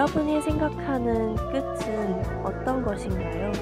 [0.00, 3.52] 여러분이 생각하는 끝은 어떤 것인가요?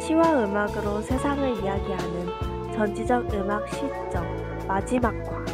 [0.00, 4.24] 시와 음악으로 세상을 이야기하는 전지적 음악 시점
[4.66, 5.44] 마지막화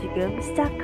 [0.00, 0.79] 지금 시작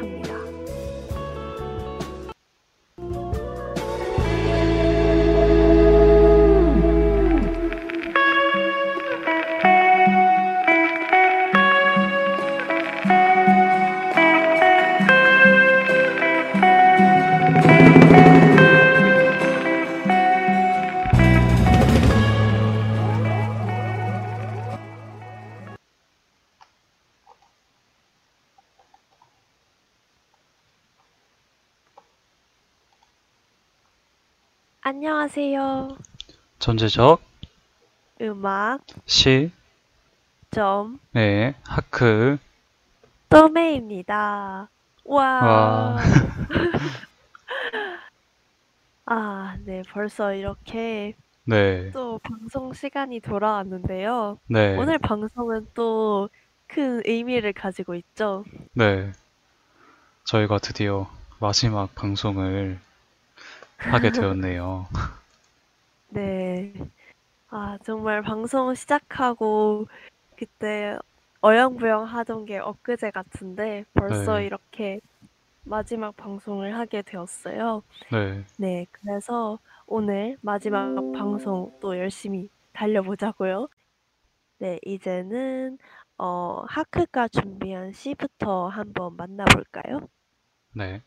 [36.58, 37.22] 전제적
[38.20, 39.50] 음악 시,
[40.50, 42.38] 점 네, 하크,
[43.28, 44.68] 또메입니다.
[45.04, 45.24] 와.
[45.24, 45.96] 와.
[49.06, 51.14] 아, 네, 벌써 이렇게
[51.44, 54.38] 네, 또 방송 시간이 돌아왔는데요.
[54.48, 56.28] 네, 오늘 방송은 또
[56.66, 58.44] 큰 의미를 가지고 있죠.
[58.72, 59.12] 네.
[60.24, 61.08] 저희가 드디어
[61.38, 62.80] 마지막 방송을
[63.78, 64.88] 하게 되었네요.
[66.08, 66.72] 네.
[67.48, 69.86] 아, 정말 방송 시작하고
[70.36, 70.98] 그때
[71.40, 74.46] 어영부영 하던 게 엊그제 같은데 벌써 네.
[74.46, 75.00] 이렇게
[75.62, 77.82] 마지막 방송을 하게 되었어요.
[78.12, 83.68] 네, 네, 그래서 오늘 마지막 방송 또 열심히 달려보자고요.
[84.58, 85.78] 네, 이제는
[86.18, 90.08] 어, 하크가 준비한 시부터 한번 만나볼까요?
[90.72, 91.02] 네.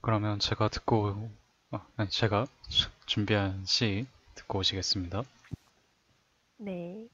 [0.00, 1.30] 그러면 제가 듣고,
[1.70, 5.22] 아, 아니, 제가 주- 준비한 시 듣고 오시겠습니다.
[6.58, 7.08] 네.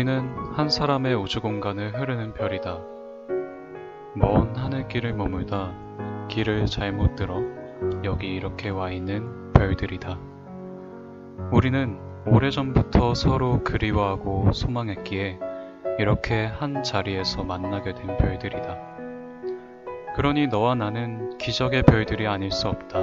[0.00, 2.80] 우리는 한 사람의 우주 공간을 흐르는 별이다.
[4.14, 5.74] 먼 하늘길을 머물다
[6.30, 7.42] 길을 잘못 들어
[8.02, 10.18] 여기 이렇게 와 있는 별들이다.
[11.52, 15.38] 우리는 오래전부터 서로 그리워하고 소망했기에
[15.98, 18.78] 이렇게 한 자리에서 만나게 된 별들이다.
[20.16, 23.00] 그러니 너와 나는 기적의 별들이 아닐 수 없다.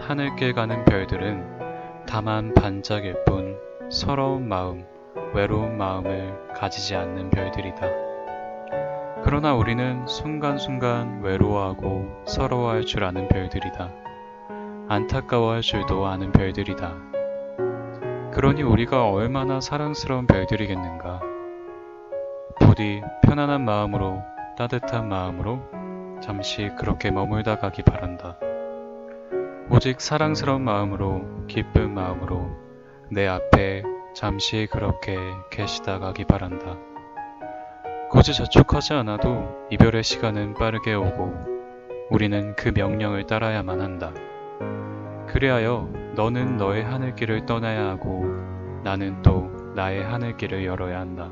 [0.00, 3.58] 하늘길 가는 별들은 다만 반짝일 뿐
[3.90, 4.86] 서러운 마음,
[5.32, 7.86] 외로운 마음을 가지지 않는 별들이다.
[9.22, 13.90] 그러나 우리는 순간순간 외로워하고 서러워할 줄 아는 별들이다.
[14.88, 16.94] 안타까워할 줄도 아는 별들이다.
[18.32, 21.20] 그러니 우리가 얼마나 사랑스러운 별들이겠는가.
[22.60, 24.22] 부디 편안한 마음으로
[24.56, 25.60] 따뜻한 마음으로
[26.20, 28.36] 잠시 그렇게 머물다 가기 바란다.
[29.70, 32.50] 오직 사랑스러운 마음으로 기쁜 마음으로
[33.10, 35.16] 내 앞에 잠시 그렇게
[35.50, 36.76] 계시다 가기 바란다.
[38.10, 41.32] 굳이 저촉하지 않아도 이별의 시간은 빠르게 오고
[42.10, 44.12] 우리는 그 명령을 따라야만 한다.
[45.28, 48.24] 그리하여 너는 너의 하늘길을 떠나야 하고
[48.82, 51.30] 나는 또 나의 하늘길을 열어야 한다.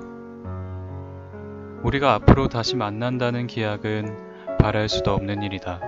[1.82, 5.80] 우리가 앞으로 다시 만난다는 기약은 바랄 수도 없는 일이다.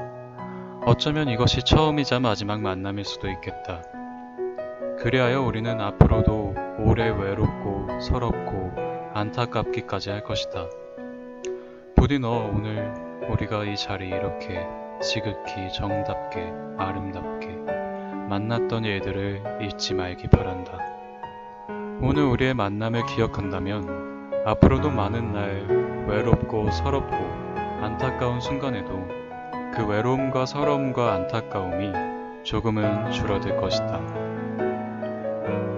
[0.86, 3.82] 어쩌면 이것이 처음이자 마지막 만남일 수도 있겠다.
[4.98, 6.49] 그리하여 우리는 앞으로도
[6.84, 8.72] 오래 외롭고 서럽고
[9.12, 10.66] 안타깝기까지 할 것이다.
[11.94, 12.94] 부디 너 오늘
[13.28, 14.66] 우리가 이 자리 이렇게
[15.02, 17.48] 지극히 정답게 아름답게
[18.28, 20.78] 만났던 일들을 잊지 말기 바란다.
[22.00, 27.14] 오늘 우리의 만남을 기억한다면 앞으로도 많은 날 외롭고 서럽고
[27.82, 29.06] 안타까운 순간에도
[29.74, 31.92] 그 외로움과 서러움과 안타까움이
[32.42, 34.00] 조금은 줄어들 것이다.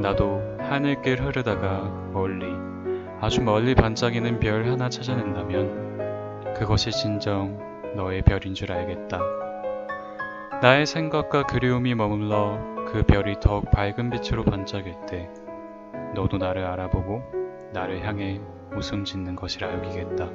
[0.00, 1.82] 나도 하늘길 흐르다가
[2.14, 2.46] 멀리,
[3.20, 7.58] 아주 멀리 반짝이는 별 하나 찾아낸다면 그것이 진정
[7.94, 9.20] 너의 별인 줄 알겠다.
[10.62, 12.58] 나의 생각과 그리움이 머물러
[12.90, 15.28] 그 별이 더욱 밝은 빛으로 반짝일 때
[16.14, 17.22] 너도 나를 알아보고
[17.74, 18.40] 나를 향해
[18.74, 20.30] 웃음 짓는 것이라 여기겠다.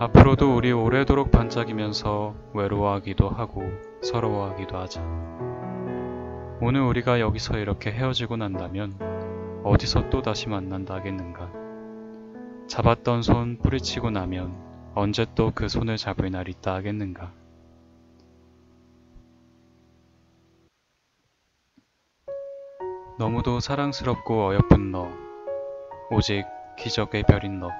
[0.00, 3.62] 앞으로도 우리 오래도록 반짝이면서 외로워하기도 하고
[4.02, 5.53] 서러워하기도 하자.
[6.60, 11.50] 오늘 우리가 여기서 이렇게 헤어지고 난다면 어디서 또 다시 만난다 하겠는가.
[12.68, 14.54] 잡았던 손 뿌리치고 나면
[14.94, 17.32] 언제 또 그 손을 잡을 날 있다 하겠는가.
[23.18, 25.08] 너무도 사랑스럽고 어여쁜 너,
[26.10, 26.44] 오직
[26.78, 27.70] 기적의 별인 너.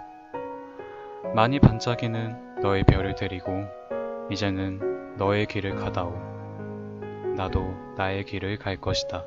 [1.35, 3.65] 많이 반짝이는 너의 별을 데리고
[4.31, 6.33] 이제는 너의 길을 가다오.
[7.36, 9.25] 나도 나의 길을 갈 것이다.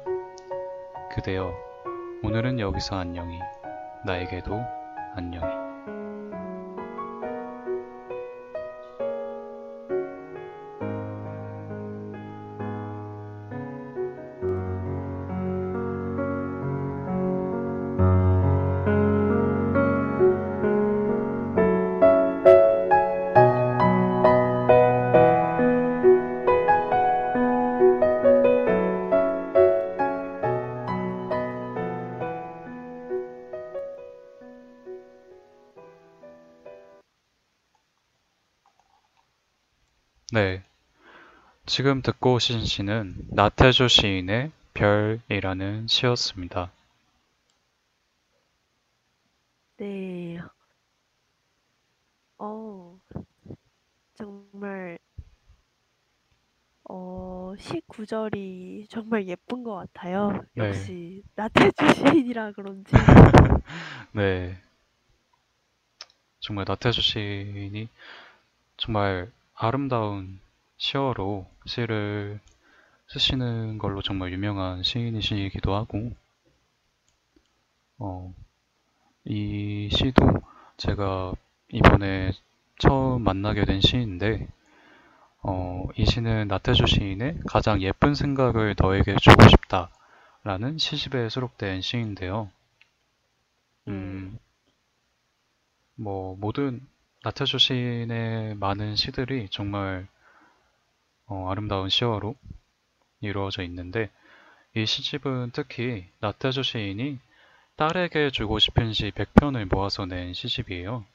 [1.12, 1.54] 그대여,
[2.24, 3.40] 오늘은 여기서 안녕히,
[4.06, 4.62] 나에게도
[5.16, 5.67] 안녕히.
[41.78, 46.72] 지금 듣고 오신 시는 나태주 시인의 별이라는 시였습니다.
[49.78, 50.40] 네.
[52.40, 53.00] 어,
[54.16, 54.98] 정말,
[56.90, 60.32] 어, 시 구절이 정말 예쁜 것 같아요.
[60.56, 60.70] 네.
[60.70, 61.76] 역시, 나태주
[62.26, 62.92] 시인이라 그런지.
[64.14, 64.58] 네.
[66.40, 67.88] 정말 나태주 시인이
[68.78, 70.40] 정말 아름다운
[70.78, 72.40] 시어로 시를
[73.08, 76.14] 쓰시는 걸로 정말 유명한 시인이시기도 하고,
[78.00, 78.34] 어,
[79.26, 80.26] 이 시도
[80.78, 81.34] 제가
[81.70, 82.32] 이번에
[82.80, 84.48] 처음 만나게 된 시인데,
[85.44, 89.90] 어, 이 시는 나태주 시인의 가장 예쁜 생각을 너에게 주고 싶다
[90.44, 92.52] 라는 시집에 수록된 시인데요.
[93.88, 94.38] 음,
[95.96, 96.80] 뭐, 모든
[97.24, 100.08] 나태주 시인의 많은 시들이 정말
[101.28, 102.36] 어, 아름다운 시어로
[103.22, 104.10] 이루어져 있는데,
[104.76, 107.20] 이 시집은 특히 나태주 시인이
[107.78, 111.06] 딸에게 주고 싶은 시 100편을 모아서 낸 시집이에요.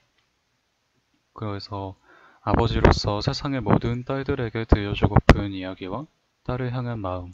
[1.34, 1.94] 그래서
[2.42, 6.06] 아버지로서 세상의 모든 딸들에게 들려주고픈 이야기와
[6.44, 7.32] 딸을 향한 마음,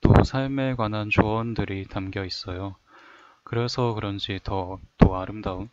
[0.00, 2.76] 또 삶에 관한 조언들이 담겨 있어요.
[3.44, 5.68] 그래서 그런지 더 또 아름다운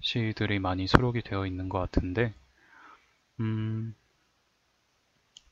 [0.00, 2.34] 시들이 많이 수록이 되어 있는 것 같은데,
[3.40, 3.94] 음,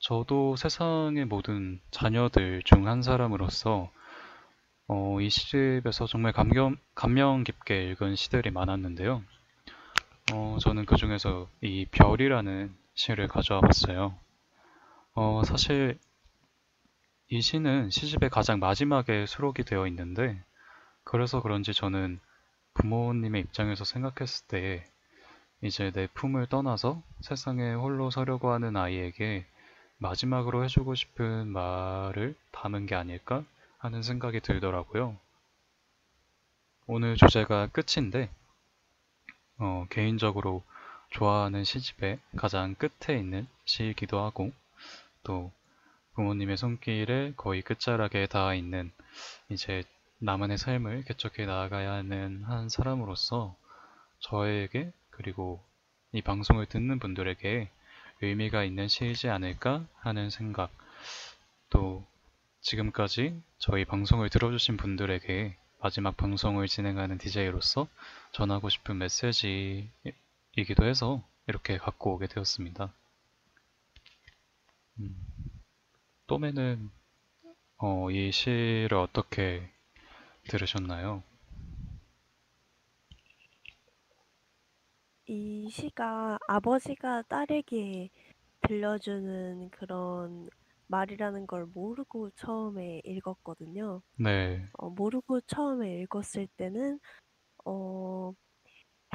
[0.01, 3.91] 저도 세상의 모든 자녀들 중 한 사람으로서
[4.89, 9.23] 어, 이 시집에서 정말 감명, 감명 깊게 읽은 시들이 많았는데요.
[10.33, 14.17] 어, 저는 그 중에서 이 별이라는 시를 가져와 봤어요.
[15.15, 15.99] 어, 사실
[17.29, 20.43] 이 시는 시집의 가장 마지막에 수록이 되어 있는데,
[21.05, 22.21] 그래서 그런지 저는
[22.75, 24.85] 부모님의 입장에서 생각했을 때,
[25.63, 29.47] 이제 내 품을 떠나서 세상에 홀로 서려고 하는 아이에게
[30.01, 33.45] 마지막으로 해주고 싶은 말을 담은 게 아닐까
[33.77, 35.15] 하는 생각이 들더라고요.
[36.87, 38.31] 오늘 주제가 끝인데,
[39.59, 40.63] 어, 개인적으로
[41.11, 44.53] 좋아하는 시집의 가장 끝에 있는 시이기도 하고,
[45.23, 45.53] 또
[46.15, 48.91] 부모님의 손길에 거의 끝자락에 닿아 있는
[49.51, 49.85] 이제
[50.19, 53.55] 나만의 삶을 개척해 나아가야 하는 한 사람으로서
[54.21, 55.63] 저에게 그리고
[56.13, 57.71] 이 방송을 듣는 분들에게
[58.23, 60.71] 의미가 있는 시이지 않을까 하는 생각,
[61.71, 62.07] 또
[62.61, 67.89] 지금까지 저희 방송을 들어주신 분들에게 마지막 방송을 진행하는 DJ로서
[68.33, 72.93] 전하고 싶은 메시지이기도 해서 이렇게 갖고 오게 되었습니다.
[74.99, 75.17] 음,
[76.27, 76.91] 또매는
[77.79, 79.67] 어, 이 시를 어떻게
[80.49, 81.23] 들으셨나요?
[85.31, 88.11] 이 시가 아버지가 딸에게
[88.63, 90.49] 들려주는 그런
[90.89, 94.03] 말이라는 걸 모르고 처음에 읽었거든요.
[94.19, 96.99] 네, 어, 모르고 처음에 읽었을 때는
[97.65, 98.33] 어,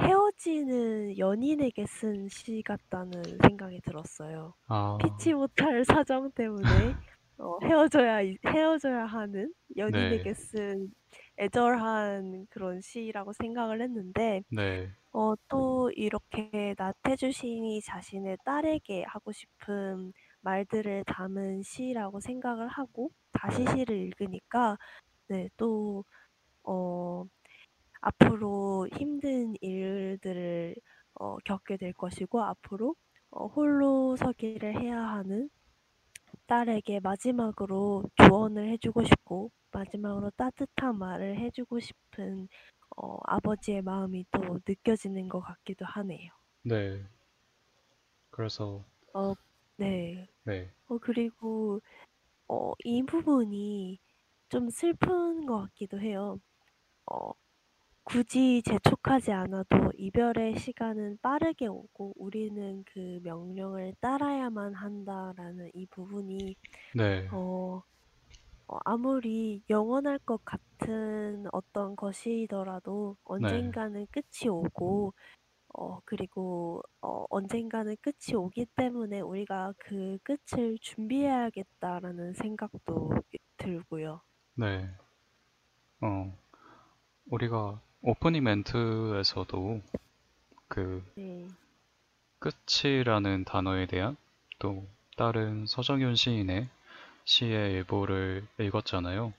[0.00, 4.54] 헤어지는 연인에게 쓴 시 같다는 생각이 들었어요.
[4.68, 6.62] 아, 피치 못할 사정 때문에
[7.38, 10.92] 어, 헤어져야 헤어져야 하는 연인에게 네, 쓴
[11.38, 20.12] 애절한 그런 시라고 생각을 했는데 네, 어, 또 이렇게 나태주 시인이 자신의 딸에게 하고 싶은
[20.42, 24.78] 말들을 담은 시라고 생각을 하고 다시 네, 시를 읽으니까
[25.28, 26.04] 네, 또
[26.64, 27.24] 어,
[28.00, 30.76] 앞으로 힘든 일들을
[31.14, 32.94] 어 겪게 될 것이고 앞으로
[33.30, 35.50] 어 홀로 서기를 해야 하는
[36.46, 42.48] 딸에게 마지막으로 조언을 해 주고 싶고 마지막으로 따뜻한 말을 해 주고 싶은
[42.96, 46.30] 어 아버지의 마음이 또 느껴지는 것 같기도 하네요.
[46.62, 47.06] 네.
[48.30, 48.84] 그래서
[49.14, 49.34] 어
[49.76, 50.26] 네.
[50.44, 50.70] 네.
[50.88, 51.80] 어 그리고
[52.48, 54.00] 어 이 부분이
[54.50, 56.40] 좀 슬픈 것 같기도 해요.
[57.12, 57.32] 어
[58.06, 66.56] 굳이 재촉하지 않아도 이별의 시간은 빠르게 오고 우리는 그 명령을 따라야만 한다라는 이 부분이
[66.94, 67.28] 네.
[67.32, 67.82] 어
[68.68, 73.22] 어 아무리 영원할 것 같은 어떤 것이더라도 네.
[73.24, 75.14] 언젠가는 끝이 오고
[75.74, 83.10] 어 그리고 어 언젠가는 끝이 오기 때문에 우리가 그 끝을 준비해야겠다라는 생각도
[83.56, 84.20] 들고요.
[84.54, 84.90] 네.
[86.00, 86.36] 어,
[87.30, 89.82] 우리가 오프닝 멘트에서도
[90.68, 91.48] 그 네.
[92.38, 94.16] 끝이라는 단어에 대한
[94.58, 94.86] 또
[95.16, 96.68] 다른 서정윤 시인의
[97.24, 99.32] 시의 일부를 읽었잖아요.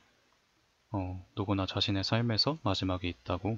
[0.92, 3.58] 어, 누구나 자신의 삶에서 마지막이 있다고.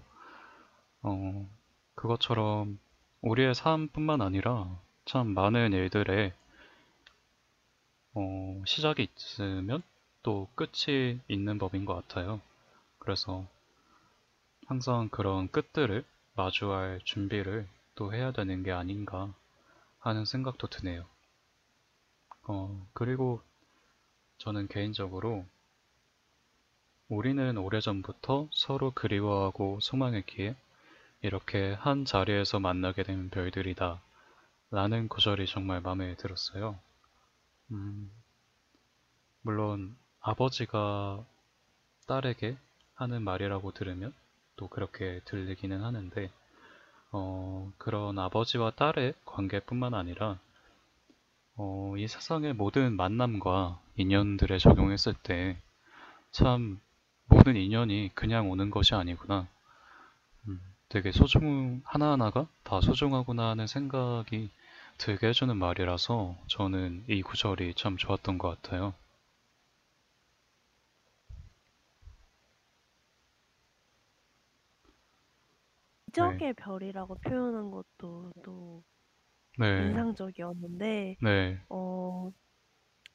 [1.02, 1.50] 어,
[1.96, 2.80] 그것처럼
[3.22, 6.34] 우리의 삶뿐만 아니라 참 많은 일들에
[8.14, 9.82] 어, 시작이 있으면
[10.24, 12.42] 또 끝이 있는 법인 것 같아요.
[13.00, 13.46] 그래서
[14.70, 19.34] 항상 그런 끝들을 마주할 준비를 또 해야 되는 게 아닌가
[19.98, 21.08] 하는 생각도 드네요.
[22.44, 23.42] 어, 그리고
[24.38, 25.44] 저는 개인적으로
[27.08, 30.56] 우리는 오래전부터 서로 그리워하고 소망했기에
[31.24, 34.00] 이렇게 한 자리에서 만나게 된 별들이다.
[34.70, 36.78] 라는 구절이 정말 마음에 들었어요.
[37.72, 38.12] 음,
[39.42, 41.26] 물론 아버지가
[42.06, 42.56] 딸에게
[42.94, 44.14] 하는 말이라고 들으면
[44.60, 46.30] 또 그렇게 들리기는 하는데,
[47.14, 50.38] 어, 그런 아버지와 딸의 관계뿐만 아니라,
[51.56, 55.58] 어, 이 세상의 모든 만남과 인연들에 적용했을 때,
[56.32, 56.82] 참,
[57.28, 59.48] 모든 인연이 그냥 오는 것이 아니구나.
[60.50, 64.50] 음, 되게 소중, 하나하나가 다 소중하구나 하는 생각이
[64.98, 68.94] 들게 해주는 말이라서 저는 이 구절이 참 좋았던 것 같아요.
[76.18, 78.84] 네, 기적의 별이라고 표현한 것도 또
[79.58, 82.32] 네, 인상적이었는데 네, 어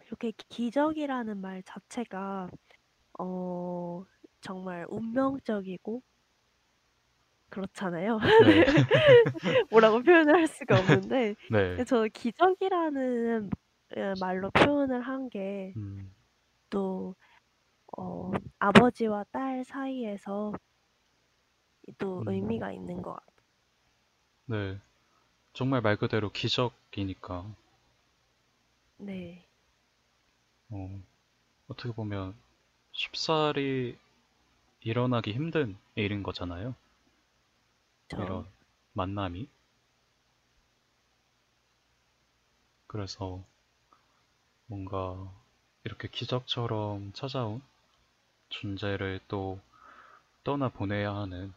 [0.07, 2.51] 이렇게 기적이라는 말 자체가
[3.21, 4.05] 어
[4.43, 6.03] 정말 운명적이고
[7.51, 8.19] 그렇잖아요.
[8.39, 8.65] 네,
[9.71, 13.51] 뭐라고 표현을 할 수가 없는데 네, 저는 기적이라는
[13.97, 16.15] 예 말로 표현을 한 게 음,
[16.71, 17.17] 또
[17.99, 20.53] 어 아버지와 딸 사이에서
[21.99, 23.35] 또 음, 의미가 있는 것 같아요.
[24.47, 24.79] 네.
[25.55, 27.47] 정말 말 그대로 기적이니까,
[28.97, 29.49] 네.
[30.69, 31.01] 어,
[31.69, 32.35] 어떻게 보면
[32.93, 33.99] 쉽사리
[34.83, 36.75] 일어나기 힘든 일인 거잖아요.
[38.17, 38.53] 이런 저
[38.95, 39.49] 만남이.
[42.87, 43.45] 그래서
[44.67, 45.33] 뭔가
[45.85, 47.63] 이렇게 기적처럼 찾아온
[48.51, 49.61] 존재를 또
[50.45, 51.55] 떠나보내야 하는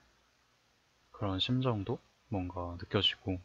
[1.17, 3.41] 그런 심정도 뭔가 느껴지고,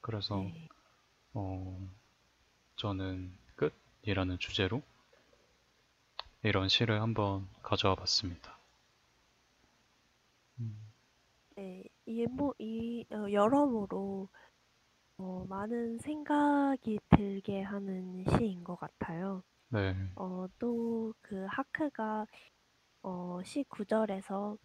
[0.00, 0.68] 그래서, 네.
[1.34, 1.88] 어,
[2.76, 4.82] 저는 끝이라는 주제로
[6.42, 8.58] 이런 시를 한번 가져와 봤습니다.
[11.56, 11.84] 네.
[12.06, 14.30] 이 뭐 이 어 여러모로
[15.18, 19.42] 어 많은 생각이 들게 하는 시인 것 같아요.
[19.68, 22.26] 네, 어 또 그 하크가
[23.02, 24.58] 어시 구절에서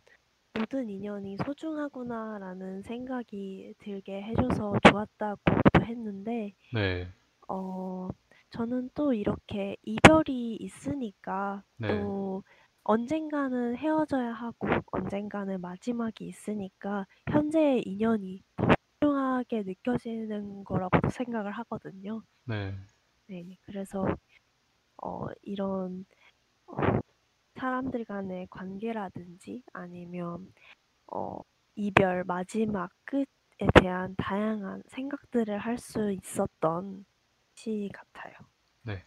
[0.56, 7.14] '모든 인연이 소중하구나.'라는 생각이 들게 해 줘서 좋았다고도 했는데 네,
[7.50, 8.10] 어
[8.52, 12.44] 저는 또 이렇게 이별이 있으니까 네, 또
[12.84, 18.68] 언젠가는 헤어져야 하고 언젠가는 마지막이 있으니까 현재의 인연이 더
[19.02, 22.24] 소중하게 느껴지는 거라고도 생각을 하거든요.
[22.46, 22.76] 네,
[23.28, 23.58] 네.
[23.62, 24.06] 그래서
[25.06, 26.06] 어 이런
[26.68, 26.76] 어
[27.56, 30.54] 사람들 간의 관계라든지 아니면
[31.08, 31.42] 어
[31.76, 33.26] 이별 마지막 끝에
[33.82, 37.06] 대한 다양한 생각들을 할 수 있었던
[37.56, 38.34] 시 같아요.
[38.84, 39.04] 네.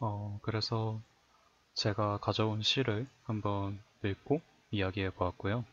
[0.00, 1.00] 어, 그래서
[1.74, 4.40] 제가 가져온 시를 한번 읽고
[4.72, 5.64] 이야기해 보았고요.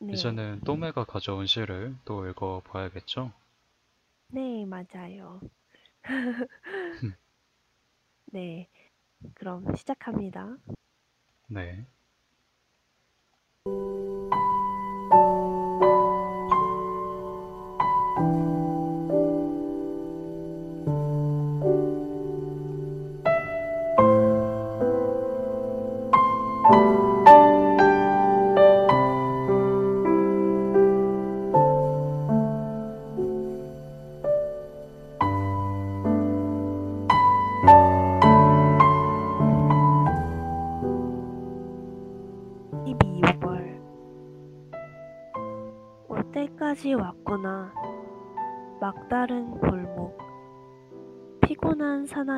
[0.00, 0.12] 네.
[0.12, 3.32] 이제는 또매가 가져온 시를 또 읽어 봐야겠죠?
[4.28, 5.40] 네 맞아요.
[8.32, 8.68] 네.
[9.34, 10.56] 그럼 시작합니다.
[11.48, 11.86] 네.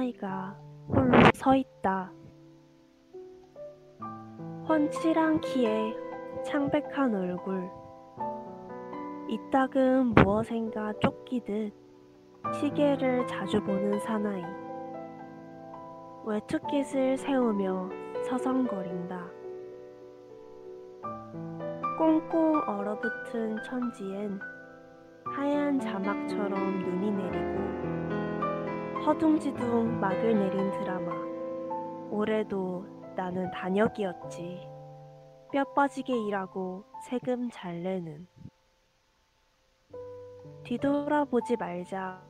[0.04, 0.56] 사나이가
[0.88, 2.12] 홀로 서 있다.
[4.68, 5.94] 훤칠한 키에
[6.44, 7.70] 창백한 얼굴.
[9.28, 11.72] 이따금 무엇인가 쫓기듯
[12.60, 14.42] 시계를 자주 보는 사나이.
[16.26, 17.88] 외투깃을 세우며
[18.28, 19.26] 서성거린다.
[21.96, 24.38] 꽁꽁 얼어붙은 천지엔
[25.24, 27.83] 하얀 자막처럼 눈이 내리고
[29.04, 31.12] 허둥지둥 막을 내린 드라마.
[32.10, 34.66] 올해도 나는 단역이었지.
[35.52, 38.26] 뼈 빠지게 일하고 세금 잘 내는.
[40.62, 42.22] 뒤돌아보지 말자.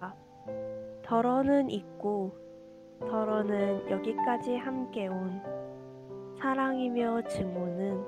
[1.04, 2.36] 덜어는 있고
[2.98, 5.40] 덜어는 여기까지 함께 온
[6.40, 8.04] 사랑이며 증오는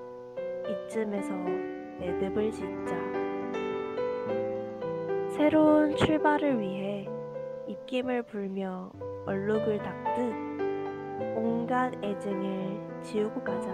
[0.88, 1.32] 이쯤에서
[2.00, 2.96] 매듭을 짓자.
[5.36, 6.85] 새로운 출발을 위해
[7.86, 8.90] 입김을 불며
[9.26, 13.70] 얼룩을 닦듯 온갖 애증을 지우고 가자.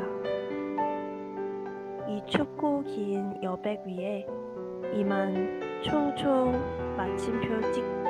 [2.07, 4.27] 이 춥고 긴 여백 위에
[4.93, 8.02] 이만 총총 마침표 찍고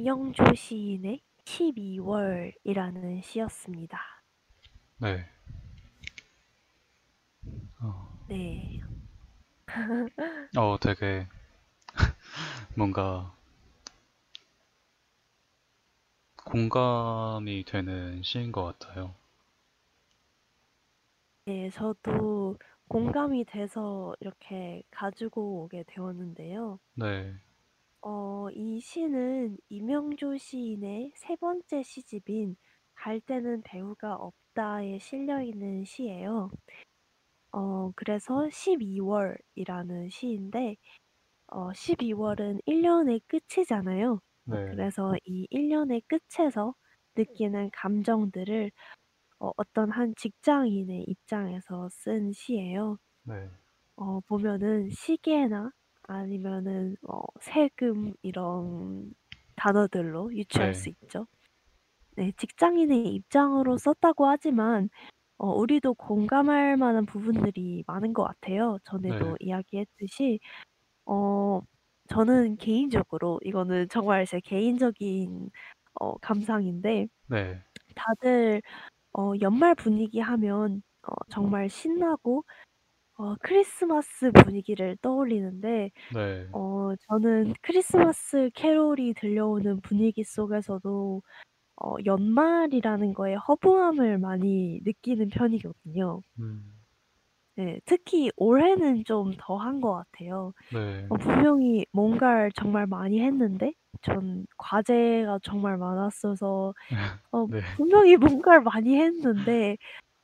[0.00, 3.98] 어, 임영조 시인의 12월이라는 시였습니다.
[4.98, 5.26] 네.
[7.80, 8.80] 어, 네.
[10.56, 11.26] 어 되게
[12.76, 13.34] 뭔가
[16.36, 19.14] 공감이 되는 시인 것 같아요.
[21.44, 22.56] 네, 저도
[22.88, 26.78] 공감이 돼서 이렇게 가지고 오게 되었는데요.
[26.94, 27.34] 네.
[28.02, 32.56] 어, 이 시는 임영조 시인의 세 번째 시집인
[32.94, 36.50] 갈 때는 배우가 없다에 실려 있는 시예요.
[37.52, 40.76] 어, 그래서 12월이라는 시인데,
[41.48, 44.20] 어, 12월은 1년의 끝이잖아요.
[44.44, 44.56] 네.
[44.70, 46.74] 그래서 이 1년의 끝에서
[47.16, 48.70] 느끼는 감정들을
[49.40, 52.98] 어, 어떤 한 직장인의 입장에서 쓴 시예요.
[53.24, 53.48] 네.
[53.96, 55.70] 어, 보면은 시계나
[56.10, 59.12] 아니면은 어, 세금 이런
[59.56, 60.74] 단어들로 유추할 네.
[60.74, 61.26] 수 있죠.
[62.16, 64.90] 네, 직장인의 입장으로 썼다고 하지만
[65.38, 68.78] 어, 우리도 공감할 만한 부분들이 많은 것 같아요.
[68.84, 69.40] 전에도 네.
[69.40, 70.40] 이야기했듯이
[71.06, 71.60] 어,
[72.08, 75.50] 저는 개인적으로 이거는 정말 제 개인적인
[76.00, 77.62] 어, 감상인데 네.
[77.94, 78.62] 다들
[79.18, 82.44] 어, 연말 분위기 하면 어, 정말 신나고
[83.20, 86.46] 어, 크리스마스 분위기를 떠올리는데 네.
[86.52, 91.22] 어, 저는 크리스마스 캐롤이 들려오는 분위기 속에서도
[91.82, 96.22] 어, 연말이라는 거에 허무함을 많이 느끼는 편이거든요.
[96.38, 96.80] 음.
[97.56, 100.52] 네, 특히 올해는 좀 더한 것 같아요.
[100.68, 101.10] 네.
[101.10, 106.74] 어, 분명히 뭔가를 정말 많이 했는데 전 과제가 정말 많았어서
[107.32, 107.60] 어, 네.
[107.76, 109.78] 분명히 뭔가를 많이 했는데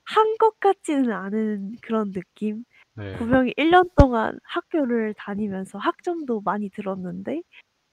[0.04, 2.64] 한 것 같지는 않은 그런 느낌?
[2.96, 3.16] 네.
[3.18, 7.42] 분명히 1년 동안 학교를 다니면서 학점도 많이 들었는데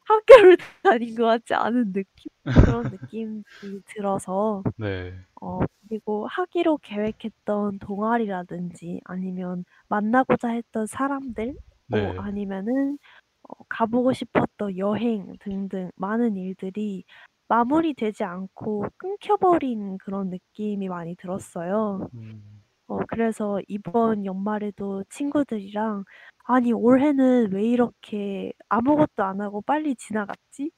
[0.05, 2.31] 학교를 다닌 것 같지 않은 느낌?
[2.45, 3.43] 그런 느낌이
[3.85, 5.13] 들어서 네.
[5.41, 11.49] 어, 그리고 하기로 계획했던 동아리라든지 아니면 만나고자 했던 사람들
[11.91, 12.17] 어, 네.
[12.17, 12.97] 아니면은
[13.43, 17.03] 어, 가보고 싶었던 여행 등등 많은 일들이
[17.49, 22.09] 마무리되지 않고 끊겨버린 그런 느낌이 많이 들었어요.
[22.13, 22.62] 음.
[22.87, 26.03] 어 그래서 이번 연말에도 친구들이랑
[26.45, 30.71] '아니 올해는 왜 이렇게 아무것도 안 하고 빨리 지나갔지?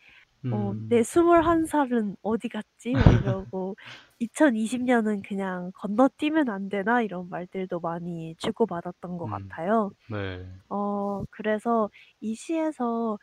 [0.51, 3.75] 어 내 음, 21 살은 어디 갔지?' 막 이러고
[4.19, 9.91] '2020 년은 그냥 건너뛰면 안 되나?' 이런 말들도 많이 주고받았던 것 음, 같아요.
[10.07, 11.89] 네, 어 그래서
[12.21, 13.17] 이 시에서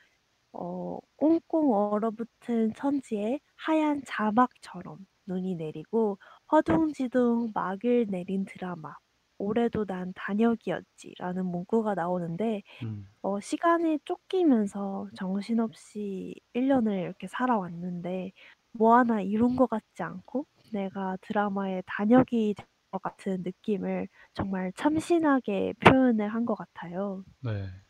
[0.52, 6.18] 어 꽁꽁 얼어붙은 천지에 하얀 자막처럼 눈이 내리고
[6.52, 8.94] 허둥지둥 막을 내린 드라마
[9.38, 18.32] '올해도 난 단역이었지.'라는 문구가 나오는데 음, 어 시간에 쫓기면서 정신없이 1 년을 이렇게 살아왔는데
[18.72, 25.74] 뭐 하나 이룬 것 같지 않고 내가 드라마의 단역이 된 것 같은 느낌을 정말 참신하게
[25.80, 27.24] 표현을 한 것 같아요.
[27.40, 27.82] 네,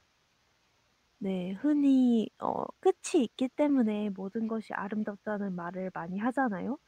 [1.18, 1.52] 네.
[1.52, 6.78] 흔히 어 끝이 있기 때문에 모든 것이 아름답다는 말을 많이 하잖아요.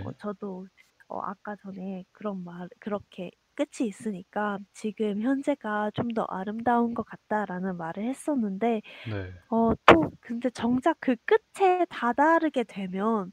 [0.00, 0.66] 어 네, 저도
[1.12, 7.76] 어 아까 전에 그런 말 그렇게 "끝이 있으니까 지금 현재가 좀 더 아름다운 것 같다."라는
[7.78, 13.32] 말을 했었는데 네, 어 또 근데 정작 그 끝에 다다르게 되면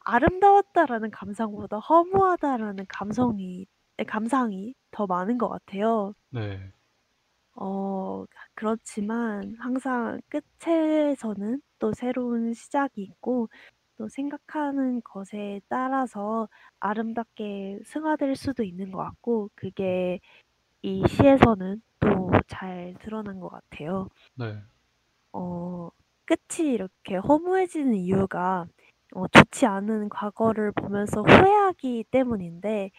[0.00, 3.66] '아름다웠다.'라는 감상보다 '허무하다.'라는 감성이
[4.00, 6.14] 예 감상이 더 많은 것 같아요.
[6.30, 6.72] 네,
[7.54, 13.48] 어 그렇지만 항상 끝에서는 또 새로운 시작이 있고
[13.96, 16.48] 또 생각하는 것에 따라서
[16.80, 20.20] 아름답게 승화될 수도 있는 것 같고 그게
[20.82, 24.08] 이 시에서는 또 잘 드러난 것 같아요.
[24.34, 24.62] 네,
[25.32, 25.90] 어
[26.24, 28.66] 끝이 이렇게 허무해지는 이유가
[29.14, 32.90] 어 좋지 않은 과거를 보면서 후회하기 때문인데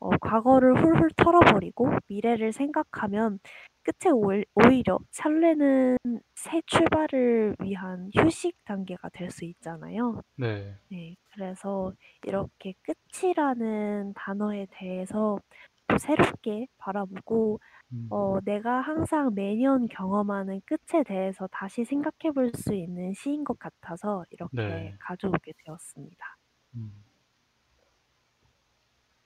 [0.00, 3.38] 어 과거를 훌훌 털어버리고 미래를 생각하면
[3.82, 4.10] 끝에
[4.54, 5.96] 오히려 설레는
[6.34, 10.22] 새 출발을 위한 휴식 단계가 될 수 있잖아요.
[10.36, 11.16] 네, 네.
[11.34, 11.92] 그래서
[12.26, 15.38] 이렇게 끝이라는 단어에 대해서
[15.88, 17.60] 또 새롭게 바라보고
[17.92, 23.58] 음, 어 내가 항상 매년 경험하는 끝에 대해서 다시 생각해 볼 수 있는 시인 것
[23.58, 26.36] 같아서 이렇게 네, 가져오게 되었습니다.
[26.74, 27.04] 음,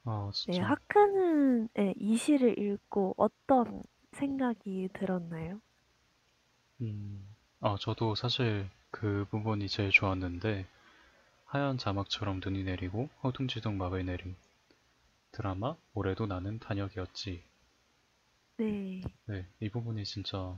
[0.04, 0.58] 아, 네.
[0.58, 5.60] 진짜, 하크는 예이 시를 읽고 어떤 생각이 들었나요?
[6.82, 7.26] 음,
[7.60, 10.66] 아, 저도 사실 그 부분이 제일 좋았는데,
[11.46, 14.36] 하얀 자막처럼 눈이 내리고 허둥지둥 막을 내린
[15.32, 17.42] 드라마 올해도 나는 단역이었지.
[18.56, 19.02] 네.
[19.26, 20.56] 네, 이 부분이 진짜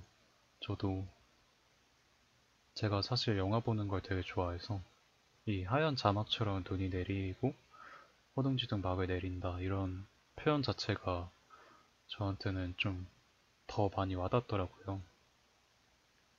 [0.60, 1.04] 저도
[2.74, 4.80] 제가 사실 영화 보는 걸 되게 좋아해서
[5.46, 7.54] 이 하얀 자막처럼 눈이 내리고
[8.36, 11.30] 허둥지둥 막을 내린다 이런 표현 자체가
[12.08, 13.06] 저한테는 좀
[13.66, 15.02] 더 많이 와닿더라고요.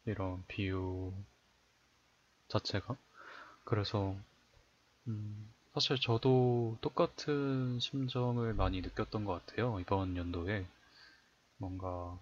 [0.05, 1.13] 이런 비유
[2.47, 2.95] 자체가.
[3.65, 4.15] 그래서
[5.07, 9.79] 음, 사실 저도 똑같은 심정을 많이 느꼈던 것 같아요.
[9.79, 10.65] 이번 연도에.
[11.57, 12.17] 뭔가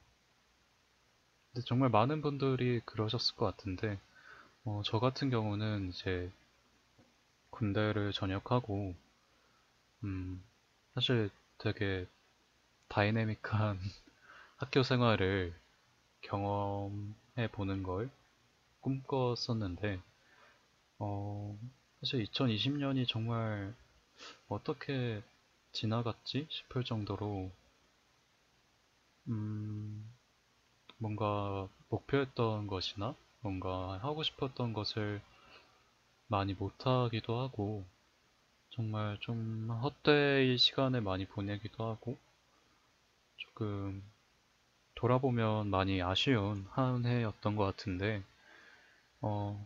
[1.65, 3.99] 정말 많은 분들이 그러셨을 것 같은데
[4.65, 6.31] 어, 저 같은 경우는 이제
[7.51, 8.95] 군대를 전역하고
[10.05, 10.41] 음,
[10.93, 12.07] 사실 되게
[12.89, 13.79] 다이내믹한
[14.57, 15.55] 학교 생활을
[16.21, 18.09] 경험해 보는 걸
[18.81, 20.01] 꿈꿨었는데
[20.99, 21.57] 어,
[22.01, 23.75] 사실 2020년이 정말
[24.49, 25.23] 어떻게
[25.73, 27.51] 지나갔지 싶을 정도로
[29.27, 30.09] 음,
[30.97, 35.21] 뭔가 목표했던 것이나 뭔가 하고 싶었던 것을
[36.27, 37.85] 많이 못하기도 하고
[38.75, 42.17] 정말 좀 헛되이 시간을 많이 보내기도 하고
[43.37, 44.03] 조금
[44.95, 48.21] 돌아보면 많이 아쉬운 한 해였던 것 같은데
[49.21, 49.65] 어,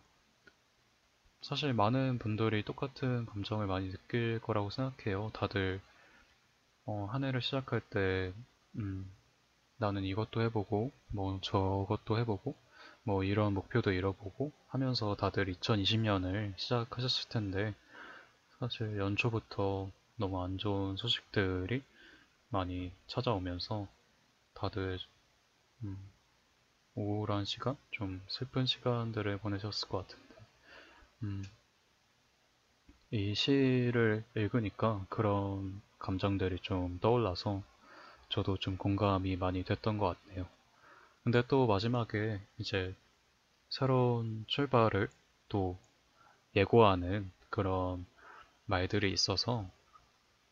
[1.42, 5.32] 사실 많은 분들이 똑같은 감정을 많이 느낄 거라고 생각해요.
[5.34, 5.82] 다들
[6.86, 8.32] 어, 한 해를 시작할 때
[8.76, 9.12] 음,
[9.78, 12.56] 나는 이것도 해보고 뭐 저것도 해보고
[13.02, 17.74] 뭐 이런 목표도 이뤄보고 하면서 다들 2020년을 시작하셨을 텐데
[18.60, 21.82] 사실 연초부터 너무 안 좋은 소식들이
[22.50, 23.88] 많이 찾아오면서
[24.54, 25.00] 다들
[25.84, 25.98] 음,
[26.94, 30.36] 우울한 시간, 좀 슬픈 시간들을 보내셨을 것 같은데
[31.24, 31.44] 음,
[33.12, 37.64] 이 시를 읽으니까 그런 감정들이 좀 떠올라서
[38.28, 40.46] 저도 좀 공감이 많이 됐던 것 같네요.
[41.24, 42.94] 근데 또 마지막에 이제
[43.70, 45.10] 새로운 출발을
[45.48, 45.78] 또
[46.58, 48.06] 예고하는 그런
[48.70, 49.68] 말들이 있어서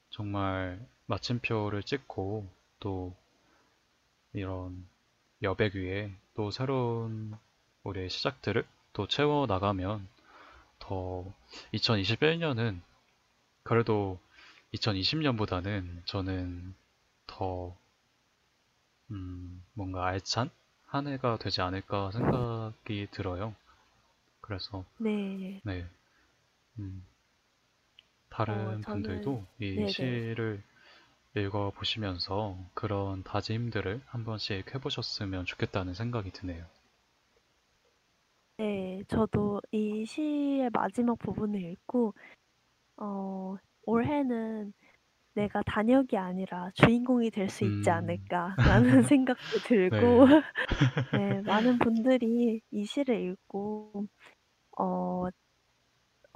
[0.10, 2.48] 정말 마침표를 찍고
[2.80, 3.16] 또
[4.34, 4.88] 이런
[5.44, 7.38] 여백 위에 또 새로운
[7.84, 10.08] 우리의 시작들을 또 채워 나가면
[10.80, 11.32] 더
[11.74, 12.82] 2021년은
[13.62, 14.20] 그래도
[14.74, 16.74] 2020년보다는 저는
[17.28, 17.78] 더
[19.12, 20.50] 음, 뭔가 알찬
[20.88, 23.56] 한 해가 되지 않을까 생각이 들어요.
[24.42, 25.62] 그래서 네.
[25.64, 25.86] 네,
[26.80, 27.06] 음,
[28.46, 30.24] 어 다른 저는 분들도 이 네네.
[30.28, 30.64] 시를
[31.36, 36.66] 읽어보시면서 그런 다짐들을 한 번씩 해보셨으면 좋겠다는 생각이 드네요.
[38.58, 39.04] 네.
[39.08, 42.14] 저도 이 시의 마지막 부분을 읽고
[42.98, 44.74] 어 '올해는
[45.36, 50.28] 내가 단역이 아니라 주인공이 될 수 있지 음, 않을까.'라는 생각도 들고
[51.12, 54.08] 네, 네 많은 분들이 이 시를 읽고
[54.80, 55.26] 어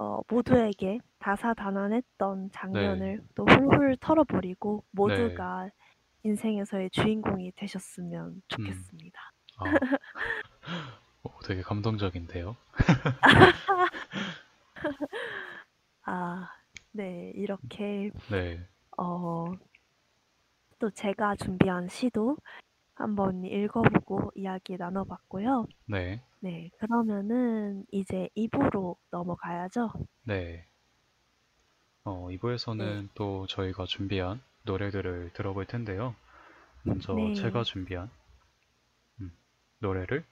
[0.02, 5.70] 어 모두에게 다사다난했던 네, 장면을 또 훌훌 털어버리고 네, 모두가
[6.24, 9.20] 인생에서의 주인공이 되셨으면 음, 좋겠습니다.
[9.58, 9.64] 아,
[11.22, 12.56] 오, 되게 감동적인데요.
[16.04, 16.50] 아
[16.90, 17.30] 네.
[17.36, 18.58] 이렇게 네,
[18.96, 19.44] 어
[20.80, 22.36] 또 제가 준비한 시도
[22.96, 25.66] 한번 읽어보고 이야기 나눠봤고요.
[25.86, 26.70] 네, 네.
[26.78, 29.90] 그러면은 이제 2 부로 넘어가야죠?
[30.24, 30.66] 네.
[32.04, 32.28] 어,
[32.76, 33.02] 네.
[33.08, 36.14] 2부에서는 또 저희가 준비한 노래들을 들어볼 텐데요.
[36.84, 37.64] 먼저 제가 네.
[37.64, 38.10] 준비한
[39.20, 39.32] 음,
[39.78, 40.24] 노래를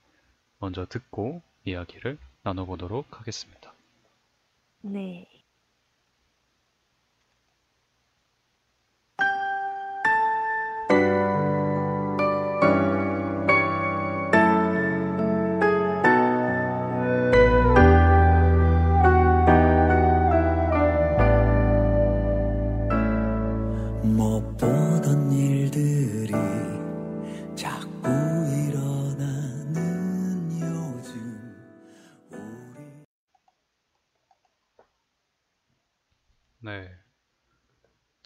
[0.58, 3.74] 먼저 듣고 이야기를 나눠보도록 하겠습니다.
[4.82, 5.39] 네.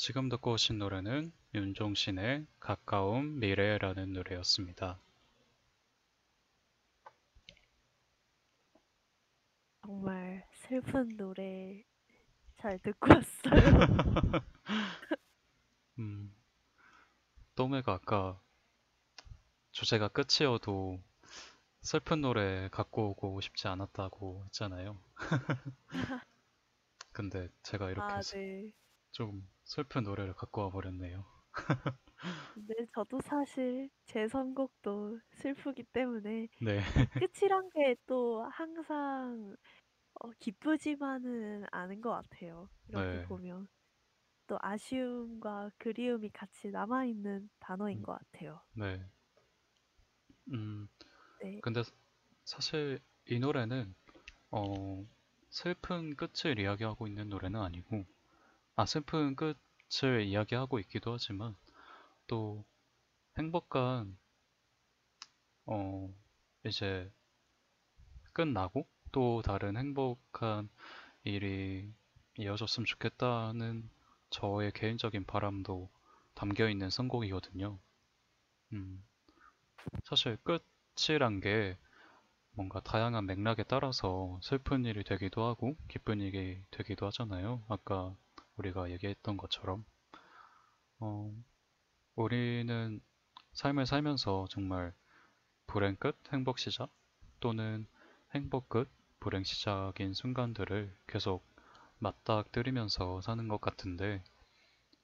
[0.06, 5.00] 지금 듣고 오신 노래는 윤종신의 가까운 미래라는 노래였습니다.
[9.82, 11.82] 정말 슬픈 노래
[12.58, 14.44] 잘 듣고 왔어요.
[15.98, 16.32] 음,
[17.56, 18.40] 또매가 아까
[19.72, 21.02] 주제가 끝이어도
[21.82, 24.98] 슬픈 노래 갖고 오고 싶지 않았다고 했잖아요.
[27.12, 28.72] 근데 제가 이렇게 아 스- 네.
[29.14, 31.24] 좀 슬픈 노래를 갖고 와 버렸네요.
[32.54, 39.56] 근데 저도 사실 제 선곡도 슬프기 때문에 네, 이 끝이란 게 또 항상
[40.14, 42.70] 어 기쁘지만은 않은 것 같아요.
[42.88, 43.68] 이렇게 네, 보면.
[44.48, 48.62] 또 아쉬움과 그리움이 같이 남아 있는 단어인 음, 것 같아요.
[48.74, 49.04] 네.
[50.52, 50.88] 음,
[51.40, 51.62] 네.
[51.62, 51.82] 근데
[52.44, 53.94] 사실 이 노래는
[54.52, 55.06] 어,
[55.50, 58.06] 슬픈 끝을 이야기하고 있는 노래는 아니고,
[58.76, 61.56] 아, 슬픈 끝을 이야기하고 있기도 하지만,
[62.28, 62.64] 또
[63.38, 64.18] 행복한,
[65.66, 66.08] 어,
[66.64, 67.10] 이제
[68.34, 70.68] 끝나고, 또 다른 행복한
[71.24, 71.92] 일이
[72.38, 73.90] 이어졌으면 좋겠다는
[74.30, 75.90] 저의 개인적인 바람도
[76.34, 77.78] 담겨 있는 선곡이거든요.
[78.74, 79.04] 음,
[80.04, 81.76] 사실 끝이란 게
[82.52, 87.64] 뭔가 다양한 맥락에 따라서 슬픈 일이 되기도 하고, 기쁜 일이 되기도 하잖아요.
[87.68, 88.16] 아까
[88.56, 89.84] 우리가 얘기했던 것처럼.
[91.00, 91.32] 어,
[92.16, 93.00] 우리는
[93.52, 94.92] 삶을 살면서 정말
[95.66, 96.90] 불행 끝, 행복 시작
[97.40, 97.86] 또는
[98.34, 98.88] 행복 끝,
[99.20, 101.46] 불행 시작인 순간들을 계속
[101.98, 104.22] 맞닥뜨리면서 사는 것 같은데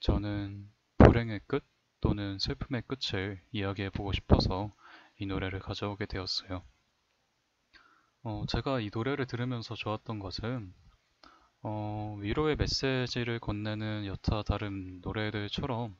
[0.00, 1.64] 저는 불행의 끝
[2.00, 4.70] 또는 슬픔의 끝을 이야기해 보고 싶어서
[5.18, 6.62] 이 노래를 가져오게 되었어요.
[8.22, 10.74] 어, 제가 이 노래를 들으면서 좋았던 것은
[11.62, 15.96] 어, 위로의 메시지를 건네는 여타 다른 노래들처럼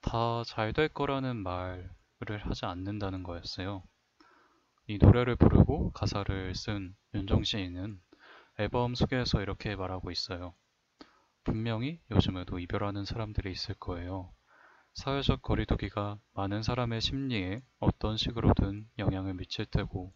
[0.00, 1.90] 다 잘 될 거라는 말을
[2.40, 3.84] 하지 않는다는 거였어요.
[4.86, 8.00] 이 노래를 부르고 가사를 쓴 윤정 시인은
[8.58, 10.54] 앨범 소개에서 이렇게 말하고 있어요.
[11.44, 14.32] 분명히 요즘에도 이별하는 사람들이 있을 거예요.
[14.94, 20.14] 사회적 거리두기가 많은 사람의 심리에 어떤 식으로든 영향을 미칠 테고,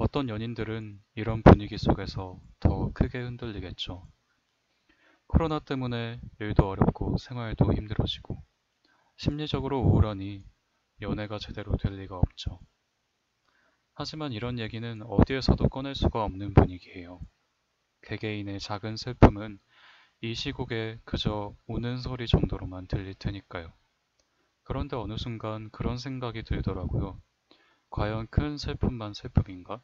[0.00, 4.06] 어떤 연인들은 이런 분위기 속에서 더 크게 흔들리겠죠.
[5.26, 8.40] 코로나 때문에 일도 어렵고 생활도 힘들어지고,
[9.16, 10.44] 심리적으로 우울하니
[11.00, 12.60] 연애가 제대로 될 리가 없죠.
[13.92, 17.20] 하지만 이런 얘기는 어디에서도 꺼낼 수가 없는 분위기예요.
[18.02, 19.58] 개개인의 작은 슬픔은
[20.20, 23.72] 이 시국에 그저 우는 소리 정도로만 들릴 테니까요.
[24.62, 27.20] 그런데 어느 순간 그런 생각이 들더라고요.
[27.90, 29.82] 과연 큰 슬픔만 슬픔인가?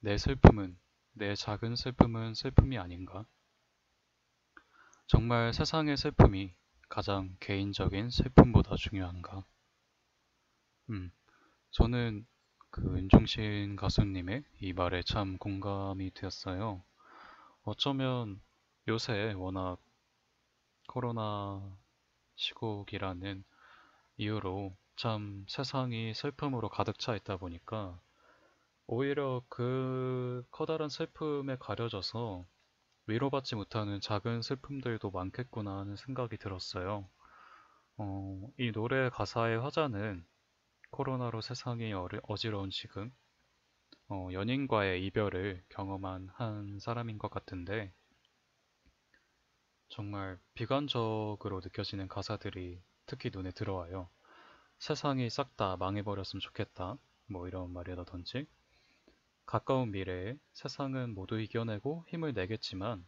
[0.00, 0.78] 내 슬픔은,
[1.12, 3.26] 내 작은 슬픔은 슬픔이 아닌가?
[5.06, 6.54] 정말 세상의 슬픔이
[6.88, 9.44] 가장 개인적인 슬픔보다 중요한가?
[10.90, 11.12] 음,
[11.70, 12.26] 저는
[12.70, 16.82] 그 윤종신 가수님의 이 말에 참 공감이 되었어요.
[17.62, 18.40] 어쩌면
[18.88, 19.78] 요새 워낙
[20.86, 21.76] 코로나
[22.36, 23.44] 시국이라는
[24.18, 28.00] 이유로 참 세상이 슬픔으로 가득 차 있다 보니까
[28.86, 32.46] 오히려 그 커다란 슬픔에 가려져서
[33.06, 37.08] 위로받지 못하는 작은 슬픔들도 많겠구나 하는 생각이 들었어요.
[37.98, 40.26] 어, 이 노래 가사의 화자는
[40.90, 43.14] 코로나로 세상이 어지러운 지금
[44.08, 47.92] 어, 연인과의 이별을 경험한 한 사람인 것 같은데
[49.88, 54.08] 정말 비관적으로 느껴지는 가사들이 특히 눈에 들어와요.
[54.78, 56.98] 세상이 싹 다 망해버렸으면 좋겠다.
[57.26, 58.46] 뭐 이런 말이라든지
[59.46, 63.04] 가까운 미래에 세상은 모두 이겨내고 힘을 내겠지만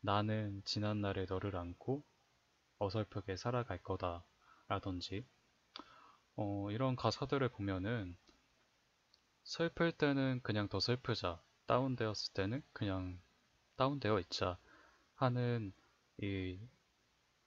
[0.00, 2.04] 나는 지난날의 너를 안고
[2.78, 4.24] 어설프게 살아갈 거다.
[4.68, 5.26] 라든지
[6.36, 8.16] 어, 이런 가사들을 보면은
[9.44, 11.40] 슬플 때는 그냥 더 슬프자.
[11.66, 13.20] 다운되었을 때는 그냥
[13.76, 14.58] 다운되어 있자.
[15.14, 15.72] 하는
[16.18, 16.58] 이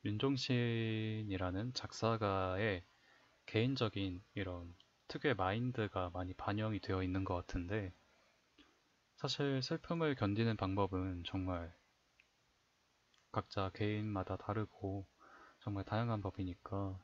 [0.06, 2.84] 윤종신이라는 작사가의
[3.48, 4.76] 개인적인 이런
[5.08, 7.94] 특유의 마인드가 많이 반영이 되어 있는 것 같은데
[9.16, 11.74] 사실 슬픔을 견디는 방법은 정말
[13.32, 15.08] 각자 개인마다 다르고
[15.60, 17.00] 정말 다양한 법이니까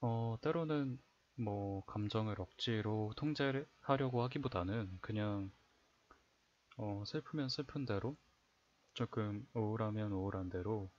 [0.00, 0.98] 어, 때로는
[1.36, 5.50] 뭐 감정을 억지로 통제를 하려고 하기보다는 그냥
[6.78, 8.16] 어, 슬프면 슬픈 대로
[8.94, 10.90] 조금 우울하면 우울한 대로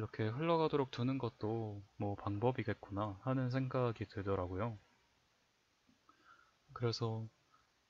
[0.00, 4.78] 이렇게 흘러가도록 두는 것도 뭐 방법이겠구나 하는 생각이 들더라고요.
[6.72, 7.28] 그래서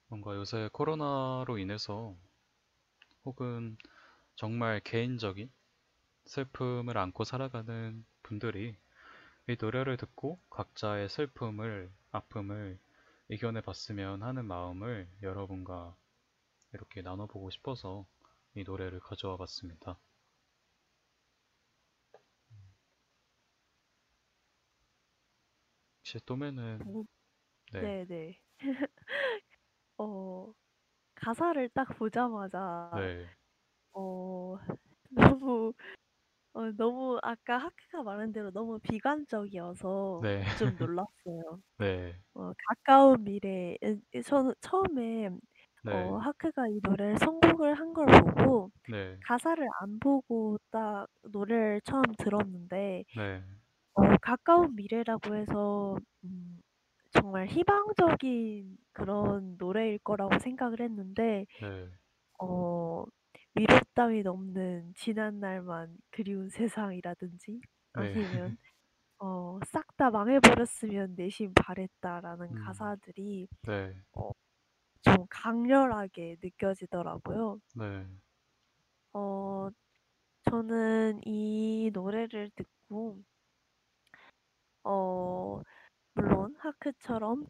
[0.09, 2.17] 뭔가 요새 코로나로 인해서
[3.25, 3.79] 혹은
[4.35, 5.53] 정말 개인적인
[6.25, 8.77] 슬픔을 안고 살아가는 분들이
[9.47, 12.81] 이 노래를 듣고 각자의 슬픔을, 아픔을
[13.29, 15.95] 이겨내 봤으면 하는 마음을 여러분과
[16.73, 18.05] 이렇게 나눠보고 싶어서
[18.57, 20.01] 이 노래를 가져와 봤습니다.
[26.13, 27.05] 혹시 또매는 뭐,
[27.73, 28.41] 네, 네네.
[29.99, 30.53] 어,
[31.17, 33.31] 가사를 딱 보자마자, 네,
[33.93, 34.57] 어,
[35.41, 35.75] 너무,
[36.55, 41.63] 어, 너무 아까 하크가 말한 대로 너무 비관적이어서 네, 좀 놀랐어요.
[41.79, 45.31] 네, 어, 가까운 미래에, 에, 저는 처음에,
[45.89, 51.81] 어, 네, 하크가 이 노래를 선곡을 한 걸 보고, 네, 가사를 안 보고 딱 노래를
[51.85, 53.45] 처음 들었는데, 네,
[53.95, 56.61] 어, 가까운 미래라고 해서, 음,
[57.13, 61.91] 정말 희망적인 그런 노래일 거라고 생각을 했는데, 네,
[62.41, 63.05] 어,
[63.55, 67.61] 위로 따윈 없는 지난 날만 그리운 세상이라든지,
[67.93, 68.55] 네, 아니면,
[69.19, 74.33] 어, 싹 다 망해 버렸으면 내심 바랬다라는 음, 가사들이, 네, 어,
[75.03, 77.61] 좀 강렬하게 느껴지더라고요.
[77.73, 78.07] 네,
[79.13, 79.69] 어,
[80.51, 83.25] 저는 이 노래를 듣고,
[84.85, 85.63] 어,
[86.15, 87.47] 물론 하크처럼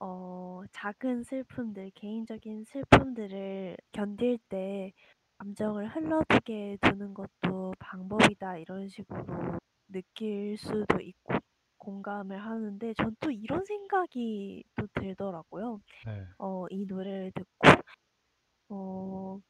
[0.00, 4.92] 어, 작은 슬픔들, 개인적인 슬픔들을 견딜 때
[5.38, 9.24] 감정을 흘러두게 두는 것도 방법이다, 이런 식으로
[9.88, 11.34] 느낄 수도 있고
[11.78, 15.80] 공감을 하는데 전 또 이런 생각이 또 들더라고요.
[16.02, 17.68] 네, 어, 이 노래를 듣고
[18.68, 19.40] 어,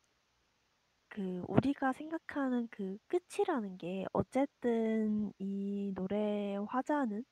[1.18, 7.24] 그 우리가 생각하는 그 끝이라는 게 어쨌든 이 노래의 화자는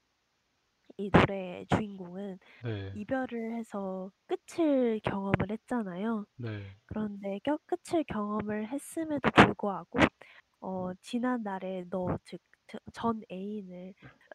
[0.98, 6.26] 이 노래의 주인공은 네, 이별을 해서 끝을 경험을 했잖아요.
[6.36, 10.00] 네, 그런데 겨, 끝을 경험을 했음에도 불구하고
[10.60, 13.94] 어, 지난 날에 너, 즉, 저- 전 애인을,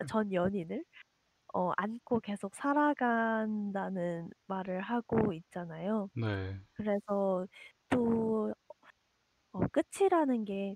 [0.10, 0.86] 전 연인을
[1.54, 6.10] 어, 안고 계속 살아간다는 말을 하고 있잖아요.
[6.14, 7.48] 네, 그래서
[7.90, 8.54] 또
[9.54, 10.76] 어, 끝이라는 게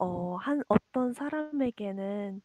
[0.00, 2.42] 어, 한 어떤 사람에게는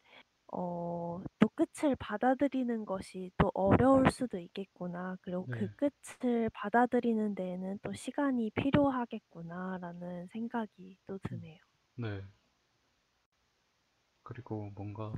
[0.54, 5.16] 어, 또 끝을 받아들이는 것이 또 어려울 수도 있겠구나.
[5.22, 11.58] 그리고 그 네, 끝을 받아들이는 데에는 또 시간이 필요하겠구나라는 생각이 또 음, 드네요.
[11.96, 12.24] 네.
[14.22, 15.12] 그리고 뭔가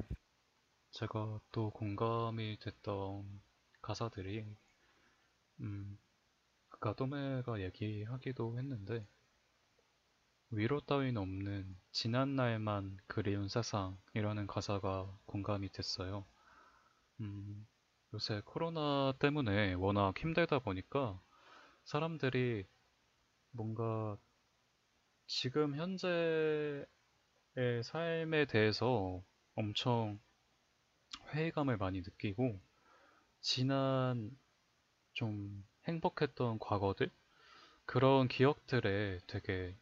[0.92, 3.42] 제가 또 공감이 됐던
[3.82, 4.56] 가사들이,
[5.60, 5.98] 음,
[6.70, 9.06] 아까 또매가 얘기하기도 했는데,
[10.55, 16.26] 위로 따윈 없는 지난 날만 그리운 세상이라는 가사가 공감이 됐어요.
[17.20, 17.66] 음,
[18.12, 21.18] 요새 코로나 때문에 워낙 힘들다 보니까
[21.84, 22.66] 사람들이
[23.53, 24.18] 뭔가
[25.26, 26.84] 지금 현재의
[27.82, 29.22] 삶에 대해서
[29.55, 30.20] 엄청
[31.28, 32.61] 회의감을 많이 느끼고
[33.40, 34.30] 지난
[35.14, 37.11] 좀 행복했던 과거들
[37.86, 39.78] 그런 기억들에 되게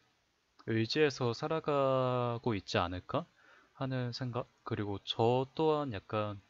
[0.67, 3.27] 의지해서 살아가고 있지 않을까
[3.75, 6.41] 하는 생각 그리고 저 또한 약간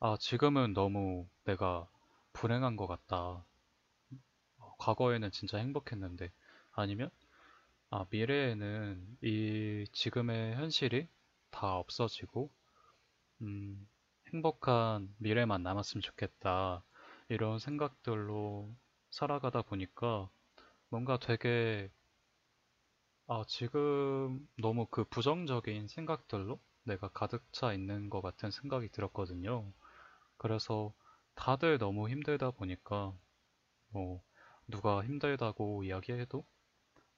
[0.00, 1.88] 아 지금은 너무 내가
[2.32, 3.44] 불행한 것 같다
[4.58, 6.32] 어, 과거에는 진짜 행복했는데
[6.72, 7.10] 아니면
[7.90, 11.08] 아 미래에는 이 지금의 현실이
[11.50, 12.50] 다 없어지고
[13.42, 13.88] 음,
[14.32, 16.82] 행복한 미래만 남았으면 좋겠다.
[17.28, 18.74] 이런 생각들로
[19.10, 20.28] 살아가다 보니까
[20.88, 21.90] 뭔가 되게,
[23.26, 29.72] 아, 지금 너무 그 부정적인 생각들로 내가 가득 차 있는 것 같은 생각이 들었거든요.
[30.38, 30.94] 그래서
[31.34, 33.14] 다들 너무 힘들다 보니까,
[33.90, 34.22] 뭐,
[34.68, 36.44] 누가 힘들다고 이야기해도,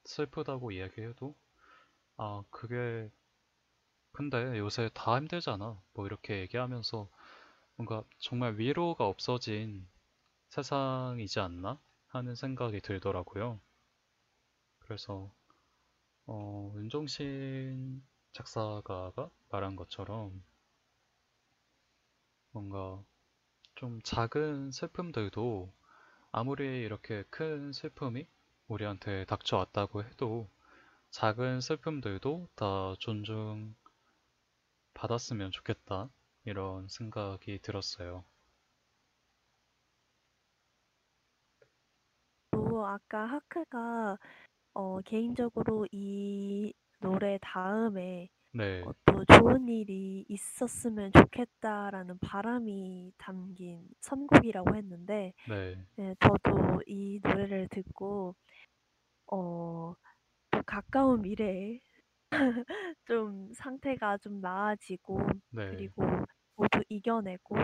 [0.05, 1.37] 슬프다고 이야기해도,
[2.19, 3.11] 아, 그게,
[4.11, 5.81] 근데 요새 다 힘들잖아.
[5.93, 7.09] 뭐 이렇게 얘기하면서
[7.77, 9.89] 뭔가 정말 위로가 없어진
[10.51, 13.61] 세상이지 않나 하는 생각이 들더라고요.
[14.79, 15.35] 그래서
[16.27, 18.03] 어, 윤종신
[18.33, 20.43] 작사가가 말한 것처럼
[22.51, 23.03] 뭔가
[23.77, 25.73] 좀 작은 슬픔들도
[26.33, 28.27] 아무리 이렇게 큰 슬픔이
[28.69, 30.49] 우리한테 닥쳐왔다고 해도
[31.11, 33.77] 작은 슬픔들도 다 존중받았으면
[35.53, 36.11] 좋겠다
[36.45, 38.25] 이런 생각이 들었어요.
[42.51, 44.19] 또 아까 하크가
[44.77, 54.77] 어, 개인적으로 이 노래 다음에 네, 어, 또 좋은 일이 있었으면 좋겠다라는 바람이 담긴 선곡이라고
[54.77, 58.37] 했는데 네, 네, 저도 이 노래를 듣고
[59.33, 59.95] 어,
[60.51, 61.81] 또 가까운 미래에
[63.07, 65.21] 좀 상태가 좀 나아지고
[65.51, 66.05] 네, 그리고
[66.57, 67.57] 모두 이겨내고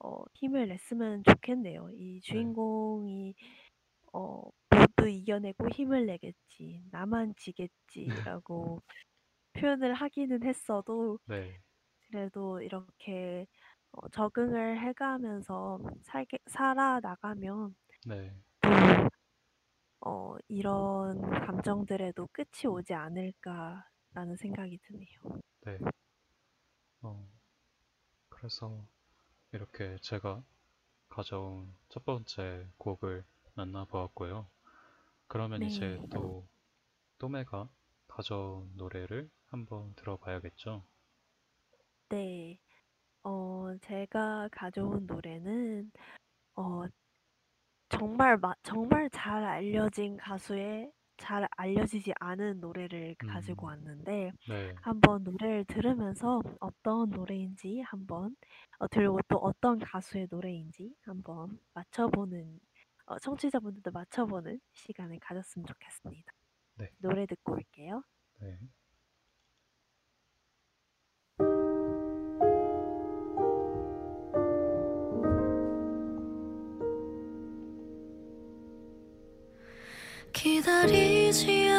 [0.00, 1.90] 어, 힘을 냈으면 좋겠네요.
[1.92, 3.34] 이 네, 주인공이
[4.12, 8.82] 어, 모두 이겨내고 힘을 내겠지, 나만 지겠지라고
[9.52, 11.60] 표현을 하기는 했어도 네,
[12.08, 13.46] 그래도 이렇게
[13.92, 17.74] 어, 적응을 해가면서 살게, 살아나가면
[18.06, 18.70] 네, 또
[20.02, 25.40] 어, 이런 감정들에도 끝이 오지 않을까라는 생각이 드네요.
[25.66, 25.78] 네.
[27.02, 27.28] 어,
[28.28, 28.82] 그래서
[29.52, 30.42] 이렇게 제가
[31.08, 33.24] 가져온 첫 번째 곡을
[33.60, 34.48] 만나 보았고요.
[35.28, 36.46] 그러면 이제 네, 또
[37.18, 37.68] 또매가
[38.08, 40.84] 가져온 노래를 한번 들어봐야겠죠?
[42.08, 42.58] 네.
[43.24, 45.92] 어, 제가 가져온 노래는
[46.56, 46.84] 어,
[47.90, 55.22] 정말 마, 정말 잘 알려진 가수의 잘 알려지지 않은 노래를 가지고 음, 왔는데 네, 한번
[55.24, 58.34] 노래를 들으면서 어떤 노래인지 한번
[58.78, 62.58] 어, 들고 또 어떤 가수의 노래인지 한번 맞춰보는
[63.10, 66.32] 어, 청취자분들도 맞춰보는 시간을 가졌으면 좋겠습니다.
[66.76, 68.04] 네, 노래 듣고 올게요.
[68.38, 68.56] 네.
[80.32, 81.69] 기다리지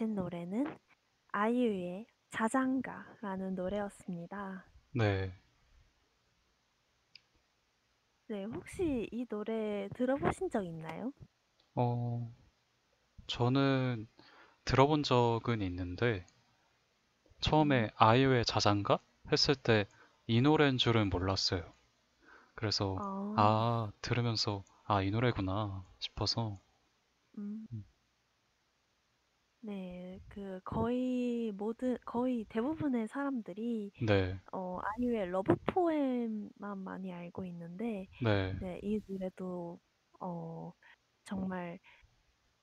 [0.00, 0.78] 오신 노래는
[1.32, 4.64] 아이유의 자장가라는 노래였습니다.
[4.92, 5.32] 네.
[8.28, 11.12] 네, 혹시 이 노래 들어보신 적 있나요?
[11.74, 12.32] 어,
[13.28, 14.08] 저는
[14.64, 16.26] 들어본 적은 있는데
[17.40, 18.98] 처음에 음, 아이유의 자장가
[19.30, 19.84] 했을 때
[20.26, 21.74] 이 노래인 줄은 몰랐어요.
[22.54, 23.02] 그래서
[23.34, 26.60] 아, 아, 들으면서 아, 이 노래구나 싶어서
[27.38, 27.84] 음, 음,
[29.62, 38.08] 네, 그 거의 모든 거의 대부분의 사람들이 네, 어, 아이유의 Love Poem만 많이 알고 있는데,
[38.18, 39.80] 네, 네, 이 노래도
[40.20, 40.72] 어,
[41.24, 41.80] 정말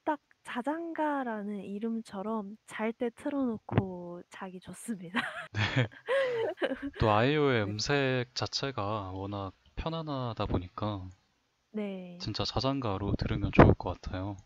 [0.06, 5.20] 딱 자장가라는 이름처럼 잘 때 틀어 놓고 자기 좋습니다.
[5.54, 5.88] 네.
[6.98, 11.10] 또 아이유의 네, 음색 자체가 워낙 편안하다 보니까
[11.72, 14.38] 네, 진짜 자장가로 들으면 좋을 것 같아요.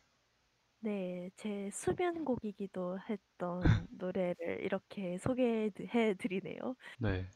[0.84, 3.62] 네, 제 수면곡이기도 했던
[3.92, 5.70] 노래를 이렇게 소개해
[6.18, 6.76] 드리네요.
[6.98, 7.32] 네,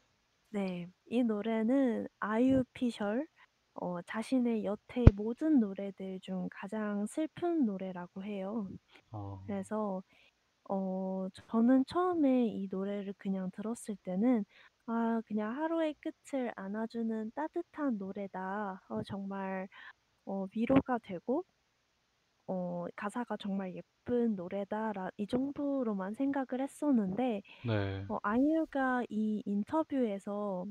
[0.50, 3.28] 네, 이 노래는 아유 피셜
[3.74, 8.70] 어 자신의 여태의 모든 노래들 중 가장 슬픈 노래라고 해요.
[9.12, 10.04] 어, 그래서
[10.70, 14.46] 어 저는 처음에 이 노래를 그냥 들었을 때는
[14.88, 18.84] '아 그냥 하루의 끝을 안아주는 따뜻한 노래다.
[18.90, 19.68] 어 정말
[20.26, 21.46] 어 위로가 되고
[22.48, 30.66] 어 가사가 정말 예쁜 노래다.' 이 정도로만 생각을 했었는데 네, 어 아이유가 이 인터뷰에서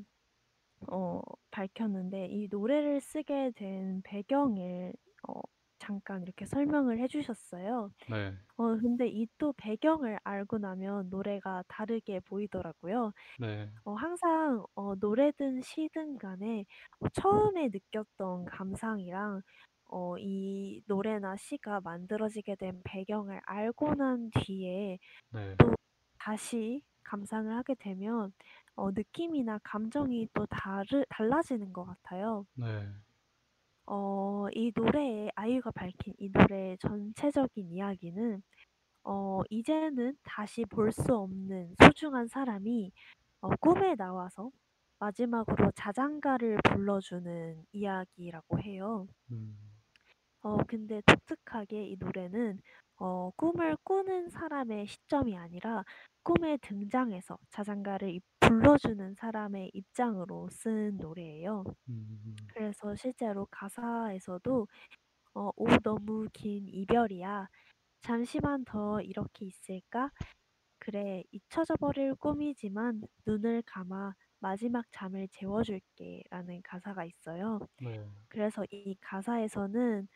[0.92, 1.20] 어
[1.50, 4.92] 밝혔는데 이 노래를 쓰게 된 배경을
[5.28, 5.40] 어
[5.78, 7.90] 잠깐 이렇게 설명을 해 주셨어요.
[8.06, 13.12] 네, 어 근데 이 또 배경을 알고 나면 노래가 다르게 보이더라고요.
[13.36, 16.64] 네, 어 항상 어 노래든 시든 간에
[17.00, 19.42] 어 처음에 느꼈던 감상이랑
[19.94, 24.98] 어 이 노래나 시가 만들어지게 된 배경을 알고 난 뒤에
[25.30, 25.58] 네,
[26.18, 28.32] 다시 감상을 하게 되면
[28.74, 32.46] 어 느낌이나 감정이 또 다르 달라지는 것 같아요.
[32.54, 32.94] 네,
[33.86, 38.42] 어 이 노래에 아이유가 밝힌 이 노래의 전체적인 이야기는
[39.04, 42.92] 어 이제는 다시 볼 수 없는 소중한 사람이
[43.42, 44.50] 어 꿈에 나와서
[45.00, 49.08] 마지막으로 자장가를 불러주는 이야기라고 해요.
[49.30, 49.63] 음,
[50.44, 52.60] 어 근데 독특하게 이 노래는
[52.98, 55.84] 어 꿈을 꾸는 사람의 시점이 아니라
[56.24, 61.64] 꿈에 등장해서 자장가를 이 불러주는 사람의 입장으로 쓴 노래예요.
[61.88, 64.68] 음, 그래서 실제로 가사에서도
[65.34, 67.48] 어 "오 너무 긴 이별이야.
[68.02, 70.10] 잠시만 더 이렇게 있을까?
[70.78, 77.60] 그래 잊혀져 버릴 꿈이지만 눈을 감아 마지막 잠을 재워 줄게."라는 가사가 있어요.
[77.78, 80.08] 네, 그래서 이 가사에서는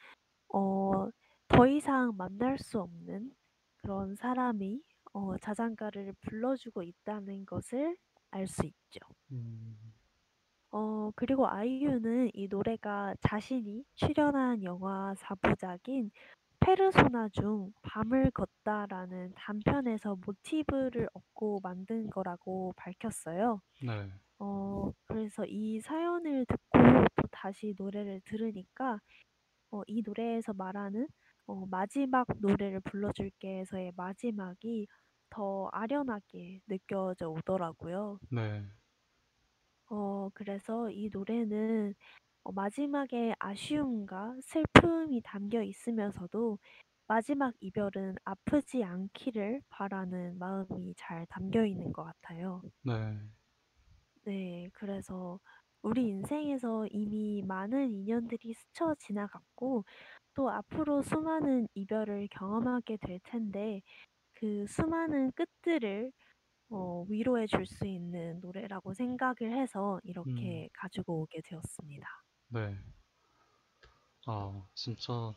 [0.48, 1.10] 어
[1.48, 3.34] 더 이상 만날 수 없는
[3.78, 4.82] 그런 사람이
[5.14, 7.96] 어 자장가를 불러주고 있다는 것을
[8.30, 9.00] 알 수 있죠.
[9.30, 9.92] 음,
[10.70, 16.10] 어 그리고 아이유는 이 노래가 자신이 출연한 영화 4부작인
[16.60, 23.60] 페르소나 중 밤을 걷다라는 단편에서 모티브를 얻고 만든 거라고 밝혔어요.
[23.80, 26.78] 네, 어 그래서 이 사연을 듣고
[27.16, 29.00] 또 다시 노래를 들으니까
[29.70, 31.08] 어 이 노래에서 말하는
[31.46, 34.86] 어 "마지막 노래를 불러줄게."에서의 마지막이
[35.30, 38.20] 더 아련하게 느껴져 오더라고요.
[38.30, 38.68] 네,
[39.90, 41.94] 어 그래서 이 노래는
[42.44, 46.58] 어 마지막에 아쉬움과 슬픔이 담겨 있으면서도
[47.08, 52.64] 마지막 이별은 아프지 않기를 바라는 마음이 잘 담겨 있는 것 같아요.
[52.82, 53.28] 네,
[54.24, 54.68] 네.
[54.74, 55.40] 그래서
[55.88, 59.84] 우리 인생에서 이미 많은 인연들이 스쳐 지나갔고
[60.34, 63.82] 또 앞으로 수많은 이별을 경험하게 될 텐데
[64.34, 66.12] 그 수많은 끝들을
[66.70, 72.08] 어 위로해 줄 수 있는 노래라고 생각을 해서 음, 이렇게 가지고 오게 되었습니다.
[72.48, 72.78] 네.
[74.26, 75.32] 아, 진짜,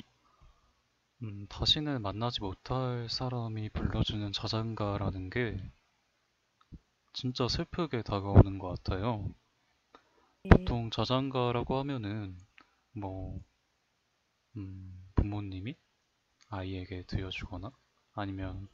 [1.23, 5.57] 음, 다시는 만나지 못할 사람이 불러주는 자장가라는 게
[7.13, 9.29] 진짜 슬프게 다가오는 것 같아요.
[10.43, 10.49] 네.
[10.49, 12.37] 보통 자장가라고 하면은,
[12.93, 13.41] 뭐,
[14.57, 15.75] 음, 부모님이
[16.49, 17.71] 아이에게 들려주거나
[18.13, 18.67] 아니면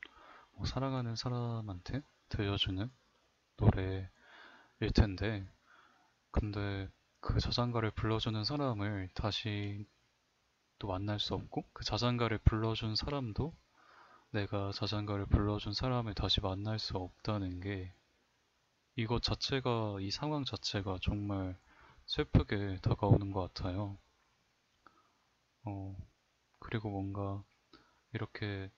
[0.53, 2.91] 뭐 사랑하는 사람한테 들려주는
[3.57, 4.09] 노래일
[4.95, 5.47] 텐데,
[6.32, 6.89] 근데
[7.22, 9.88] 그 자장가를 불러주는 사람을 다시
[10.80, 13.55] 또 만날 수 없고, 그 자장가를 불러준 사람도
[14.32, 17.93] 내가 자장가를 불러준 사람을 다시 만날 수 없다는 게
[18.98, 21.56] 이것 자체가, 이 상황 자체가 정말
[22.06, 23.98] 슬프게 다가오는 것 같아요.
[25.66, 25.95] 어,
[26.60, 27.43] 그리고 뭔가
[28.14, 28.72] 이렇게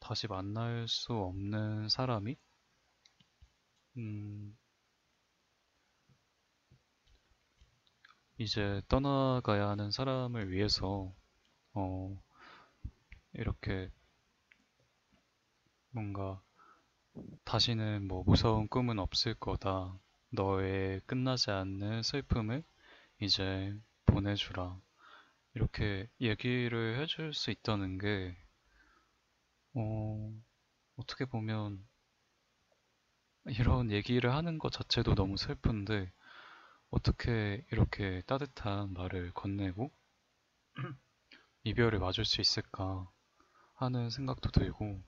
[0.00, 2.36] 다시 만날 수 없는 사람이,
[3.96, 4.56] 음,
[8.38, 11.14] 이제 떠나가야 하는 사람을 위해서,
[11.74, 12.22] 어,
[13.34, 13.90] 이렇게
[15.90, 16.42] 뭔가
[17.44, 19.96] 다시는 뭐 무서운 꿈은 없을 거다.
[20.30, 22.64] 너의 끝나지 않는 슬픔을
[23.20, 23.74] 이제
[24.06, 24.80] 보내주라.
[25.54, 28.36] 이렇게 얘기를 해줄 수 있다는 게,
[29.74, 30.32] 어,
[30.96, 31.86] 어떻게 보면
[33.48, 36.10] 이런 얘기를 하는 것 자체도 너무 슬픈데,
[36.90, 39.90] 어떻게 이렇게 따뜻한 말을 건네고
[41.64, 43.10] 이별을 맞을 수 있을까
[43.74, 45.02] 하는 생각도 들고,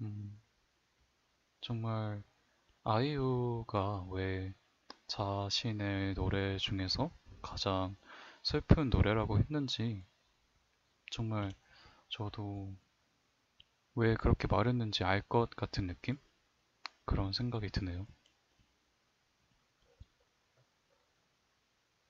[0.00, 0.40] 음,
[1.62, 2.22] 정말
[2.84, 4.54] 아이유가 왜
[5.08, 7.10] 자신의 노래 중에서
[7.42, 7.96] 가장
[8.42, 10.04] 슬픈 노래라고 했는지
[11.10, 11.52] 정말
[12.08, 12.74] 저도
[13.94, 16.18] 왜 그렇게 말했는지 알 것 같은 느낌?
[17.06, 18.06] 그런 생각이 드네요.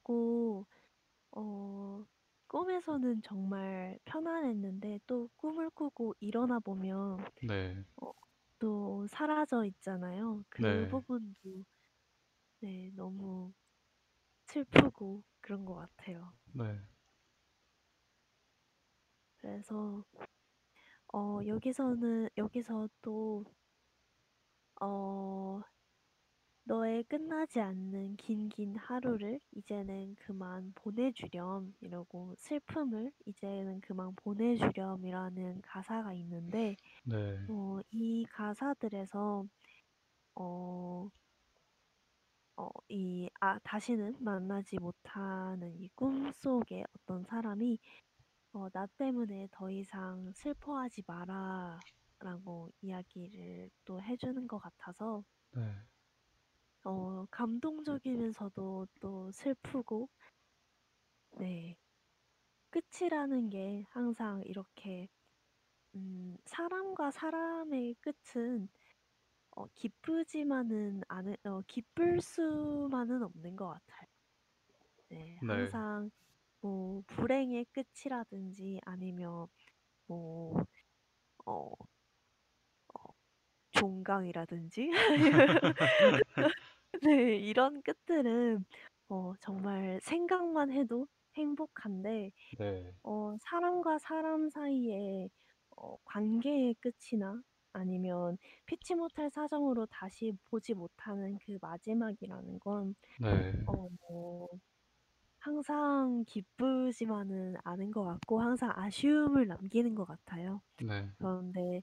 [0.02, 0.66] 그리고
[1.32, 2.04] 어
[2.48, 8.12] 꿈에서는 정말 편안했는데 또 꿈을 꾸고 일어나 보면 네, 어
[8.60, 10.44] 또 사라져 있잖아요.
[10.50, 11.64] 그 네, 부분도
[12.60, 13.52] 네 너무
[14.46, 16.32] 슬프고 그런 것 같아요.
[16.52, 16.80] 네,
[19.38, 20.04] 그래서
[21.12, 23.44] 어 여기서는 여기서 또
[24.80, 25.60] 어"
[26.64, 36.76] 너의 끝나지 않는 긴긴 하루를 이제는 그만 보내주렴." 이러고 "슬픔을 이제는 그만 보내주렴."이라는 가사가 있는데
[37.04, 39.46] 네, 어 이 가사들에서
[40.36, 41.10] 어
[42.56, 47.80] 어 이 아 다시는 만나지 못하는 이 꿈속의 어떤 사람이
[48.54, 55.62] 어 "나 때문에 더 이상 슬퍼하지 마라."라고 이야기를 또 해 주는 것 같아서 네,
[56.84, 60.10] 어 감동적이면서도 또 슬프고
[61.38, 61.76] 네.
[62.70, 65.08] 끝이라는 게 항상 이렇게
[65.96, 68.68] 음 사람과 사람의 끝은
[69.52, 74.08] 어 기쁘지만은 않은 어 기쁠 수만은 없는 것 같아요.
[75.08, 75.40] 네.
[75.40, 76.10] 네, 항상
[76.60, 79.48] 뭐 불행의 끝이라든지 아니면
[80.08, 80.64] 뭐
[81.46, 81.76] 어
[82.94, 83.14] 어
[83.72, 84.90] 종강이라든지
[87.02, 87.36] 네.
[87.36, 88.64] 이런 끝들은
[89.08, 95.30] 어 정말 생각만 해도 행복한데 네, 어 사람과 사람 사이의
[95.76, 103.88] 어 관계의 끝이나 아니면 피치 못할 사정으로 다시 보지 못하는 그 마지막이라는 건 네, 어
[104.10, 104.48] 뭐
[105.38, 110.62] 항상 기쁘지만은 않은 것 같고 항상 아쉬움을 남기는 것 같아요.
[110.78, 111.82] 네, 그런데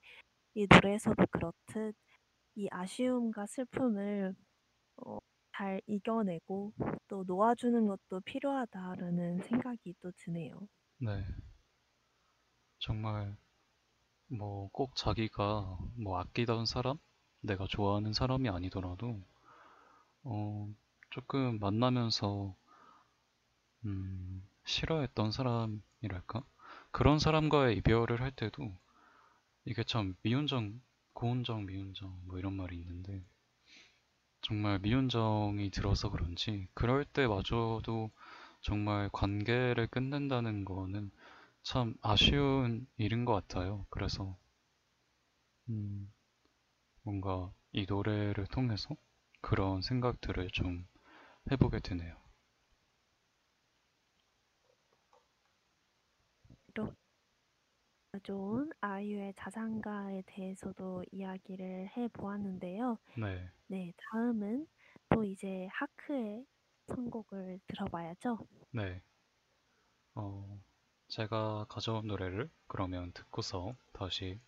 [0.55, 1.95] 이 노래에서도 그렇듯
[2.55, 4.35] 이 아쉬움과 슬픔을
[5.05, 5.19] 어
[5.57, 6.71] 잘 이겨내고
[7.07, 10.67] 또 놓아주는 것도 필요하다라는 생각이 또 드네요.
[10.99, 11.23] 네.
[12.79, 13.37] 정말
[14.27, 16.97] 뭐 꼭 자기가 뭐 아끼던 사람,
[17.41, 19.21] 내가 좋아하는 사람이 아니더라도
[20.23, 20.69] 어
[21.09, 22.55] 조금 만나면서
[23.85, 26.43] 음 싫어했던 사람이랄까?
[26.91, 28.77] 그런 사람과의 이별을 할 때도
[29.65, 30.81] 이게 참 미운정,
[31.13, 33.25] 고운정, 미운정 뭐 이런 말이 있는데
[34.47, 38.09] 정말 미운정이 들어서 그런지 그럴 때마저도
[38.61, 41.11] 정말 관계를 끝낸다는 거는
[41.61, 43.85] 참 아쉬운 일인 것 같아요.
[43.91, 44.35] 그래서
[45.69, 46.11] 음,
[47.03, 48.95] 뭔가 이 노래를 통해서
[49.41, 50.87] 그런 생각들을 좀
[51.51, 52.15] 해보게 되네요.
[56.75, 56.91] 이렇게
[58.23, 62.97] 좋은 아이유의 자장가에 대해서도 이야기를 해 보았는데요.
[63.17, 64.67] 네, 네, 다음은
[65.09, 66.45] 또 이제 하크의
[66.87, 68.37] 선곡을 들어봐야죠.
[68.71, 69.01] 네.
[70.15, 70.59] 어,
[71.09, 74.39] 제가 가져온 노래를 그러면 듣고서 다시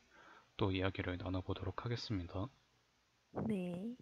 [0.57, 2.47] 또 이야기를 나눠보도록 하겠습니다.
[3.47, 3.95] 네.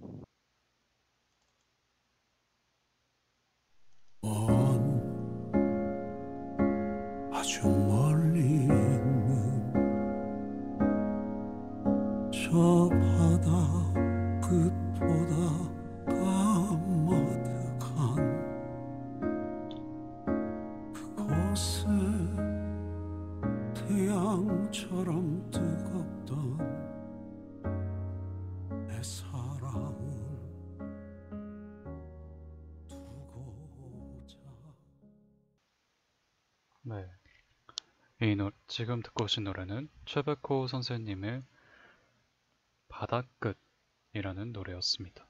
[38.78, 41.42] 지금 듣고 오신 노래는 최백호 선생님의
[42.90, 45.28] 바다끝이라는 노래였습니다.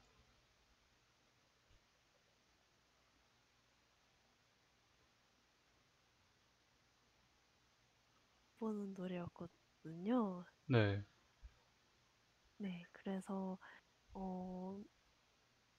[8.58, 10.44] 보는 노래였거든요.
[10.66, 11.02] 네,
[12.58, 13.56] 네, 그래서
[14.12, 14.78] 어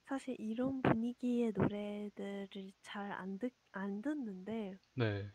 [0.06, 5.32] 사실 이런 분위기의 노래들을 잘 안 듣, 안 듣는데 네,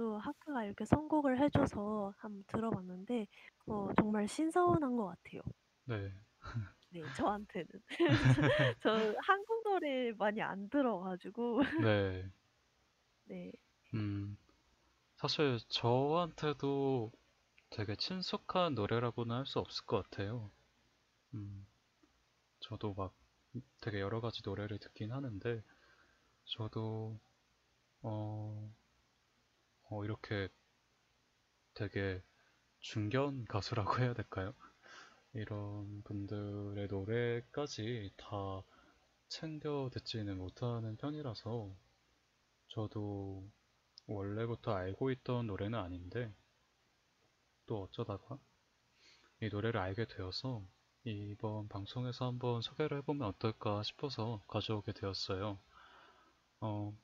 [0.00, 3.26] 또 하크가 이렇게 선곡을 해줘서 한번 들어봤는데
[3.68, 5.42] 어 정말 신선한 것 같아요.
[5.84, 6.12] 네,
[6.90, 7.68] 네, 저한테는.
[8.82, 12.30] 저 한국 노래 많이 안 들어가지고 네.
[13.24, 13.52] 네,
[13.94, 14.36] 음,
[15.16, 17.12] 사실 저한테도
[17.70, 20.50] 되게 친숙한 노래라고는 할 수 없을 것 같아요.
[21.34, 21.66] 음,
[22.60, 23.14] 저도 막
[23.80, 25.62] 되게 여러 가지 노래를 듣긴 하는데,
[26.46, 27.20] 저도,
[28.02, 28.72] 어,
[29.90, 30.48] 어, 이렇게
[31.74, 32.22] 되게
[32.78, 34.54] 중견 가수라고 해야 될까요?
[35.32, 38.62] 이런 분들의 노래까지 다
[39.28, 41.74] 챙겨 듣지는 못하는 편이라서,
[42.68, 43.50] 저도
[44.06, 46.32] 원래부터 알고 있던 노래는 아닌데
[47.66, 48.38] 또 어쩌다가
[49.40, 50.64] 이 노래를 알게 되어서
[51.02, 55.58] 이번 방송에서 한번 소개를 해보면 어떨까 싶어서 가져오게 되었어요.
[56.60, 56.96] 어,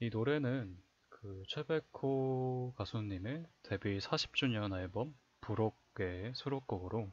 [0.00, 0.82] 이 노래는
[1.22, 7.10] 그 최백호 가수님의 데뷔 40주년 앨범 부록의 수록곡으로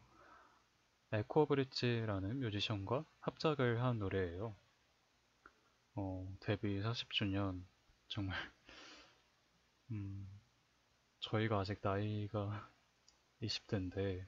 [1.12, 4.56] 에코 브릿지라는 뮤지션과 합작을 한 노래예요.
[5.94, 7.64] 어, 데뷔 40주년
[8.08, 8.36] 정말
[9.92, 10.28] 음,
[11.22, 12.72] 저희가 아직 나이가
[13.42, 14.28] 20대인데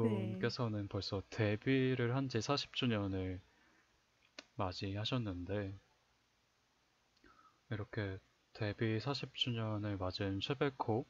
[0.00, 0.50] 네.
[0.52, 3.40] 이분께서는 벌써 데뷔를 한 지 40주년을
[4.54, 5.80] 맞이하셨는데
[7.70, 8.18] 이렇게
[8.52, 11.04] 데뷔 40주년을 맞은 최백호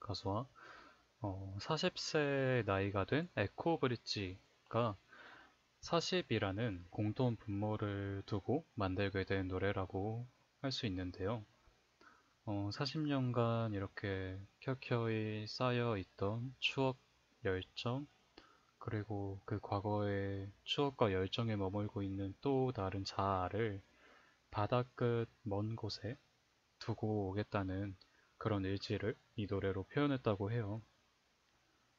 [0.00, 0.46] 가수와
[1.20, 4.96] 어, 40세 나이가 된 에코 브릿지가
[5.80, 10.28] 40이라는 공통 분모를 두고 만들게 된 노래라고
[10.62, 11.44] 할 수 있는데요.
[12.46, 16.98] 어, 40년간 이렇게 켜켜이 쌓여 있던 추억,
[17.44, 18.08] 열정,
[18.78, 23.82] 그리고 그 과거의 추억과 열정에 머물고 있는 또 다른 자아를
[24.50, 26.18] 바다 끝 먼 곳에
[26.78, 27.96] 두고 오겠다는
[28.36, 30.82] 그런 의지를 이 노래로 표현했다고 해요.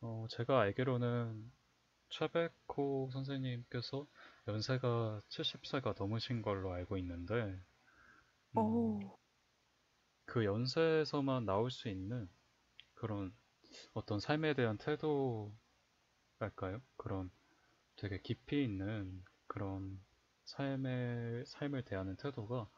[0.01, 1.51] 어, 제가 알기로는
[2.09, 4.07] 최백호 선생님께서
[4.47, 7.59] 연세가 70세가 넘으신 걸로 알고 있는데,
[8.55, 9.19] 음, 오,
[10.25, 12.29] 그 연세에서만 나올 수 있는
[12.95, 13.33] 그런
[13.93, 15.51] 어떤 삶에 대한 태도랄까요?
[16.97, 17.29] 그런
[17.95, 19.99] 되게 깊이 있는 그런
[20.45, 22.69] 삶의, 삶을 대하는 태도가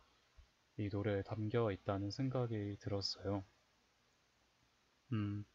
[0.82, 3.44] 이 노래에 담겨 있다는 생각이 들었어요.
[5.14, 5.46] 음,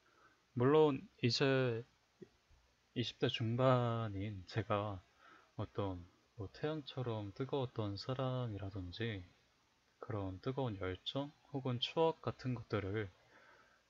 [0.55, 1.85] 물론 이제
[2.95, 5.03] 20대 중반인 제가
[5.57, 6.07] 어떤
[6.37, 9.25] 뭐 태양처럼 뜨거웠던 사랑이라든지
[10.01, 13.11] 그런 뜨거운 열정 혹은 추억 같은 것들을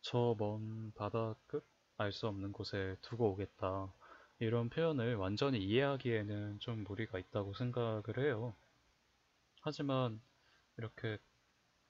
[0.02, 1.64] 저 먼 바다 끝
[1.98, 3.92] 알 수 없는 곳에 두고 오겠다.
[4.40, 8.54] 이런 표현을 완전히 이해하기에는 좀 무리가 있다고 생각을 해요.
[9.60, 10.20] 하지만
[10.78, 11.18] 이렇게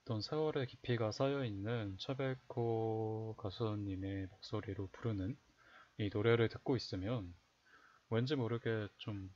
[0.02, 5.36] 어떤 세월의 깊이가 쌓여있는 최백호 가수님의 목소리로 부르는
[5.98, 7.34] 이 노래를 듣고 있으면
[8.10, 9.34] 왠지 모르게 좀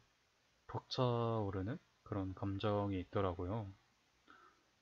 [0.69, 3.73] 벅차오르는 그런 감정이 있더라고요.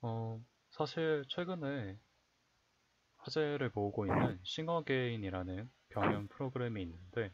[0.02, 1.98] 어, 사실 최근에
[3.16, 7.32] 화제를 모으고 있는 싱어게인이라는 경연 프로그램이 있는데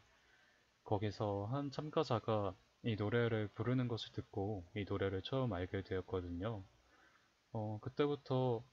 [0.83, 6.63] 거기서 한 참가자가 이 노래를 부르는 것을 듣고 이 노래를 처음 알게 되었거든요.
[7.57, 8.65] 어, 그때부터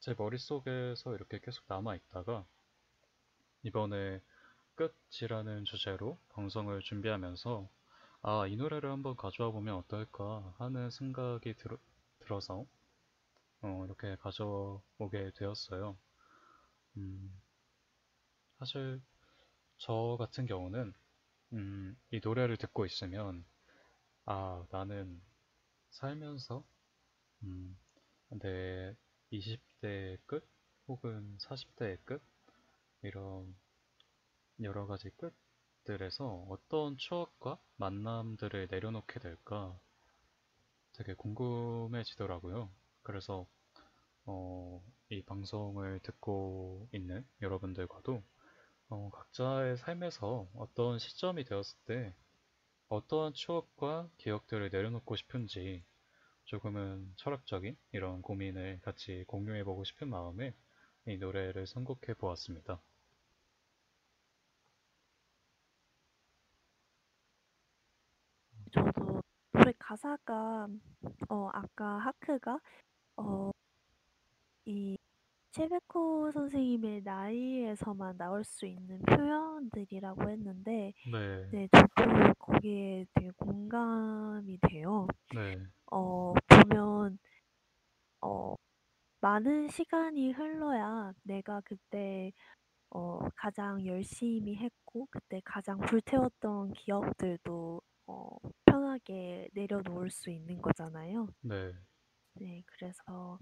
[0.00, 2.46] 제 머릿속에서 이렇게 계속 남아있다가
[3.62, 4.20] 이번에
[4.74, 7.70] 끝이라는 주제로 방송을 준비하면서
[8.20, 11.78] 아, 이 노래를 한번 가져와 보면 어떨까 하는 생각이 들,
[12.18, 12.66] 들어서
[13.62, 15.96] 어, 이렇게 가져오게 되었어요.
[16.98, 17.40] 음,
[18.58, 19.00] 사실
[19.78, 20.92] 저 같은 경우는
[21.54, 23.46] 음, 이 노래를 듣고 있으면
[24.26, 25.22] 아, 나는
[25.92, 26.62] 살면서
[27.44, 27.78] 음,
[28.28, 28.94] 내
[29.32, 30.48] 20대의 끝
[30.88, 32.22] 혹은 40대의 끝
[33.02, 33.54] 이런
[34.62, 39.78] 여러 가지 끝들에서 어떤 추억과 만남들을 내려놓게 될까
[40.92, 42.70] 되게 궁금해지더라고요.
[43.02, 43.46] 그래서
[44.24, 48.22] 어, 이 방송을 듣고 있는 여러분들과도
[48.88, 52.14] 어, 각자의 삶에서 어떤 시점이 되었을 때
[52.88, 55.84] 어떠한 추억과 기억들을 내려놓고 싶은지
[56.46, 60.54] 조금은 철학적인 이런 고민을 같이 공유해보고 싶은 마음에
[61.06, 62.80] 이 노래를 선곡해 보았습니다.
[68.72, 69.22] 저도
[69.52, 70.68] 노래 가사가
[71.28, 72.58] 어 아까 하크가
[73.16, 73.52] 어
[74.66, 74.98] 이
[75.56, 85.06] 최백호 선생님의 나이에서만 나올 수 있는 표현들이라고 했는데 네, 네, 저도 거기에 되게 공감이 돼요.
[85.34, 85.56] 네,
[85.90, 87.18] 어, 보면
[88.20, 88.54] 어,
[89.22, 92.32] 많은 시간이 흘러야 내가 그때
[92.90, 98.28] 어, 가장 열심히 했고 그때 가장 불태웠던 기억들도 어,
[98.66, 101.28] 편하게 내려놓을 수 있는 거잖아요.
[101.40, 101.72] 네,
[102.34, 103.38] 네, 그래서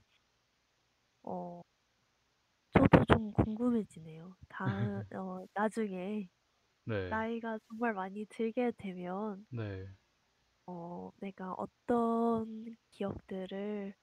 [1.25, 1.61] 어,
[2.75, 4.37] 저도 좀 궁금해지네요.
[4.49, 6.29] 다음 어, 나중에
[6.85, 9.97] 네, 나이가 정말 많이 들게 되면 네,
[10.67, 13.95] 어, 내가 어떤 기억들을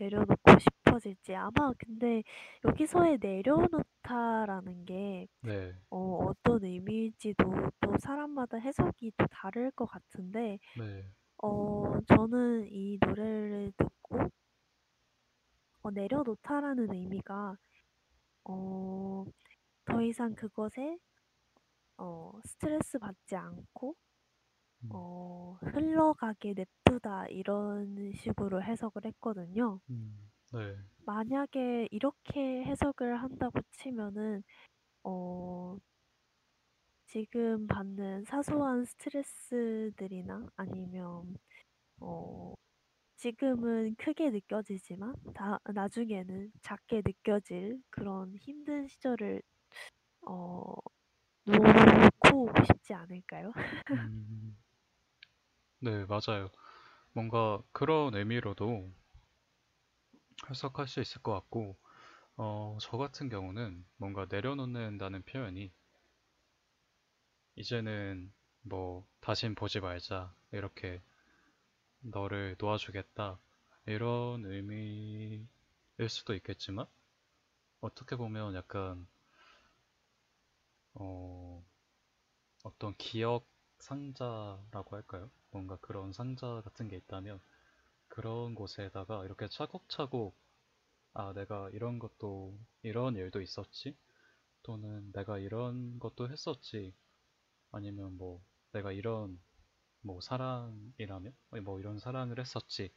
[0.00, 2.22] 내려놓고 싶어질지 아마 근데
[2.64, 7.44] 여기서의 내려놓다라는 게 네, 어, 어떤 의미일지도
[7.80, 14.18] 또 사람마다 해석이 또 다를 것 같은데 네, 어 저는 이 노래를 듣고
[15.82, 17.56] 어 내려놓다라는 의미가
[18.48, 19.26] 어
[19.86, 20.98] 더 이상 그것에
[21.98, 23.96] 어 스트레스 받지 않고
[24.84, 24.88] 음.
[24.90, 29.80] 어 '흘러가게 냅두다.' 이런 식으로 해석을 했거든요.
[29.90, 30.30] 음.
[30.52, 30.76] 네.
[31.06, 34.42] 만약에 이렇게 해석을 한다고 치면은
[35.04, 35.78] 어
[37.06, 41.36] 지금 받는 사소한 스트레스들이나 아니면
[42.00, 42.54] 어
[43.16, 49.42] 지금은 크게 느껴지지만 다 나중에는 작게 느껴질 그런 힘든 시절을
[50.28, 50.74] 어
[51.46, 53.52] 놓고 싶지 않을까요?
[53.94, 54.56] 음.
[55.78, 56.50] 네, 맞아요.
[57.12, 58.92] 뭔가 그런 의미로도
[60.48, 61.76] 해석할 수 있을 것 같고,
[62.36, 65.72] 어, 저 같은 경우는 뭔가 내려놓는다는 표현이
[67.56, 71.02] 이제는 뭐 다신 보지 말자 이렇게
[72.10, 73.38] 너를 놓아주겠다.
[73.86, 75.46] 이런 의미일
[76.08, 76.86] 수도 있겠지만
[77.80, 79.06] 어떻게 보면 약간
[80.94, 81.64] 어,
[82.64, 83.46] 어떤 기억
[83.78, 85.30] 상자라고 할까요?
[85.50, 87.40] 뭔가 그런 상자 같은 게 있다면
[88.08, 90.36] 그런 곳에다가 이렇게 차곡차곡
[91.14, 93.96] 아 내가 이런 것도 이런 일도 있었지?
[94.62, 96.94] 또는 내가 이런 것도 했었지?
[97.72, 98.42] 아니면 뭐
[98.72, 99.38] 내가 이런
[100.06, 102.92] 뭐 사랑이라면 뭐 이런 사랑을 했었지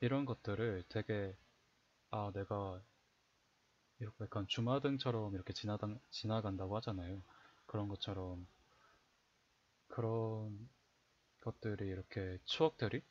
[0.00, 1.36] 이런 것들을 되게
[2.10, 2.80] 아 내가
[3.98, 7.22] 이렇게 약간 주마등처럼 이렇게 지나당, 지나간다고 하잖아요.
[7.66, 8.46] 그런 것처럼
[9.88, 10.68] 그런
[11.40, 13.02] 것들이 이렇게 추억들이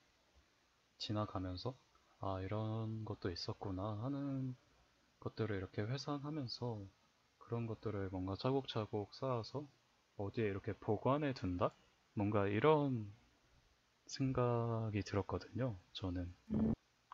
[0.98, 1.76] 지나가면서
[2.20, 4.56] 아 이런 것도 있었구나 하는
[5.20, 6.86] 것들을 이렇게 회상하면서
[7.38, 9.68] 그런 것들을 뭔가 차곡차곡 쌓아서
[10.18, 11.74] 어디에 이렇게 보관해 둔다?
[12.14, 13.12] 뭔가 이런
[14.12, 15.80] 생각이 들었거든요.
[15.94, 16.34] 저는.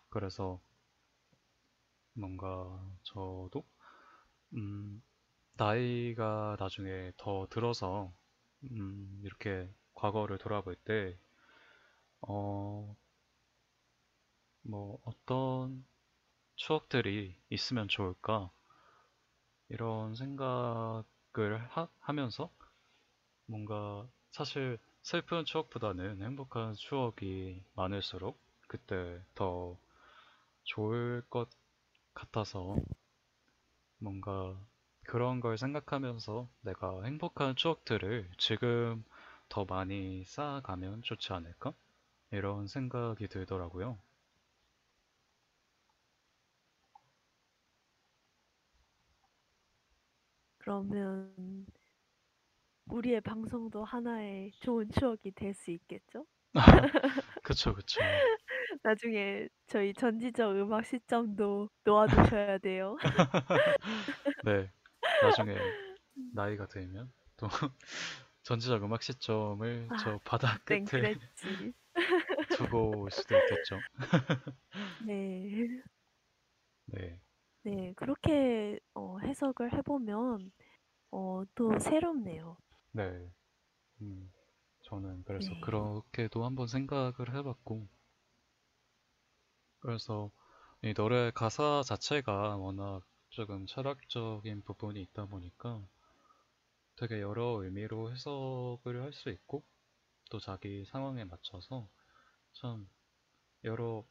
[0.10, 0.62] 그래서
[2.14, 3.64] 뭔가 저도
[4.56, 5.04] 음,
[5.56, 8.14] 나이가 나중에 더 들어서
[8.66, 11.18] 음, 이렇게 과거를 돌아볼 때
[12.22, 12.96] 어,
[14.62, 15.84] 뭐 어떤
[16.56, 18.52] 추억들이 있으면 좋을까
[19.70, 22.52] 이런 생각을 하, 하면서
[23.48, 28.38] 뭔가 사실 슬픈 추억보다는 행복한 추억이 많을수록
[28.68, 29.78] 그때 더
[30.66, 31.48] 좋을 것
[32.14, 32.76] 같아서
[34.00, 34.60] 뭔가
[35.06, 39.06] 그런 걸 생각하면서 내가 행복한 추억들을 지금
[39.48, 41.74] 더 많이 쌓아가면 좋지 않을까?
[42.32, 43.98] 이런 생각이 들더라고요.
[50.58, 51.66] 그러면
[52.90, 56.26] 우리의 방송도 하나의 좋은 추억이 될 수 있겠죠?
[57.44, 58.00] 그쵸, 그쵸.
[58.84, 62.98] 나중에 저희 전지적 음악 시점도 놓아두셔야 돼요.
[64.42, 64.72] 네.
[65.20, 65.74] 나중에
[66.34, 67.48] 나이가 들면 또
[68.44, 71.74] 전지적 음악 시점을 아, 저 바다 그땐 끝에 그랬지.
[72.50, 73.84] 두고 올 수도 있겠죠.
[74.98, 75.82] 네.
[76.86, 77.22] 네.
[77.64, 80.52] 네, 그렇게 어, 해석을 해보면
[81.12, 82.58] 어, 또 새롭네요.
[82.98, 83.32] 네.
[84.02, 84.32] 음,
[84.84, 85.60] 저는 그래서 네.
[85.62, 87.88] 그렇게도 한번 생각을 해봤고,
[89.80, 90.30] 그래서
[90.84, 95.82] 이 노래 가사 자체가 워낙 조금 철학적인 부분이 있다 보니까
[96.98, 99.64] 되게 여러 의미로 해석을 할 수 있고,
[100.30, 101.90] 또 자기 상황에 맞춰서
[102.54, 102.90] 참
[103.66, 104.06] 여러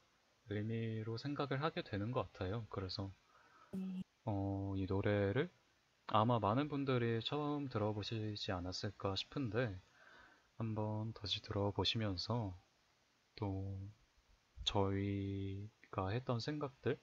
[0.51, 2.67] 의미로 생각을 하게 되는 것 같아요.
[2.71, 3.13] 그래서
[3.73, 4.03] 네.
[4.25, 5.51] 어, 이 노래를
[6.09, 9.81] 아마 많은 분들이 처음 들어보시지 않았을까 싶은데
[10.57, 12.57] 한번 다시 들어보시면서
[13.37, 13.79] 또
[14.65, 16.99] 저희가 했던 생각들처럼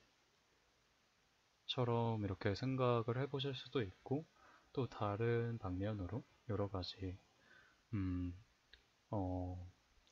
[2.23, 4.25] 이렇게 생각을 해보실 수도 있고
[4.71, 7.17] 또 다른 방면으로 여러 가지
[7.93, 8.33] 음,
[9.11, 9.69] 어,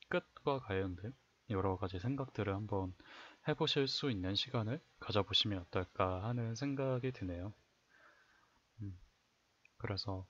[0.09, 1.13] 끝과 관련된
[1.49, 2.93] 여러 가지 생각들을 한번
[3.47, 7.53] 해보실 수 있는 시간을 가져보시면 어떨까 하는 생각이 드네요.
[9.83, 10.25] 음, 그래서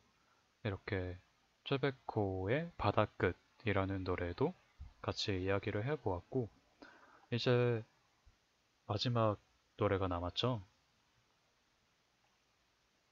[0.63, 1.19] 이렇게
[1.65, 4.53] 쯔베코의 바다끝이라는 노래도
[5.01, 6.49] 같이 이야기를 해보았고
[7.31, 7.83] 이제
[8.85, 9.39] 마지막
[9.77, 10.61] 노래가 남았죠?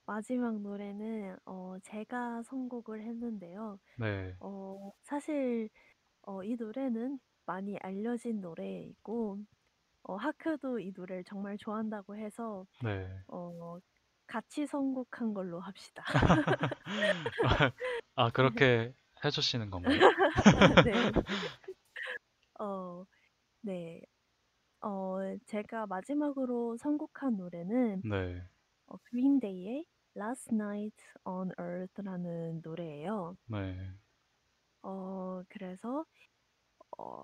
[0.06, 3.80] 마지막 노래는 어, 제가 선곡을 했는데요.
[3.96, 5.70] 네, 어, 사실
[6.24, 9.40] 어, 이 노래는 많이 알려진 노래이고
[10.04, 13.10] 어, 하크도 이 노래를 정말 좋아한다고 해서 네.
[13.28, 13.80] 어,
[14.30, 16.04] 같이 선곡한 걸로 합시다.
[18.16, 18.94] 아, 그렇게
[19.26, 20.00] 해 주시는 건가요?
[23.62, 24.02] 네.
[24.82, 28.42] 어, 제가 마지막으로 선곡한 노래는 네,
[28.86, 33.36] 어, 그린데이의 Last Night on Earth라는 노래예요.
[33.48, 33.78] 네,
[34.84, 36.06] 어, 그래서
[36.98, 37.24] 어,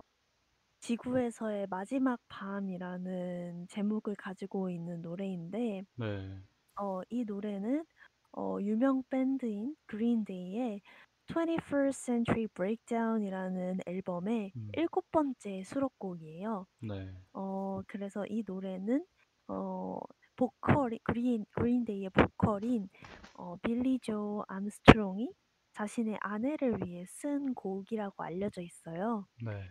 [0.80, 6.42] 지구에서의 마지막 밤이라는 제목을 가지고 있는 노래인데 네,
[6.78, 7.84] 어, 이 노래는
[8.32, 10.80] 어, 유명 밴드인 그린 데이의
[11.28, 16.66] 21st Century Breakdown이라는 앨범의 음, 일곱 번째 수록곡이에요.
[16.82, 19.04] 네, 어, 그래서 이 노래는
[19.48, 19.98] 어,
[20.36, 22.88] 보컬이 그린 그린데이의 보컬인
[23.34, 25.32] 어, 빌리 조 암스트롱이
[25.72, 29.26] 자신의 아내를 위해 쓴 곡이라고 알려져 있어요.
[29.42, 29.68] 네,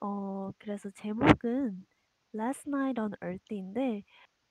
[0.00, 1.86] 어, 그래서 제목은
[2.34, 4.02] Last Night on Earth인데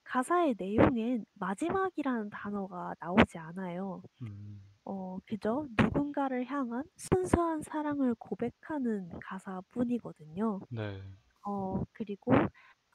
[0.04, 4.02] 가사의 내용엔 마지막이라는 단어가 나오지 않아요.
[4.22, 10.60] 음, 어, 그저 누군가를 향한 순수한 사랑을 고백하는 가사뿐이거든요.
[10.70, 11.02] 네,
[11.46, 12.32] 어, 그리고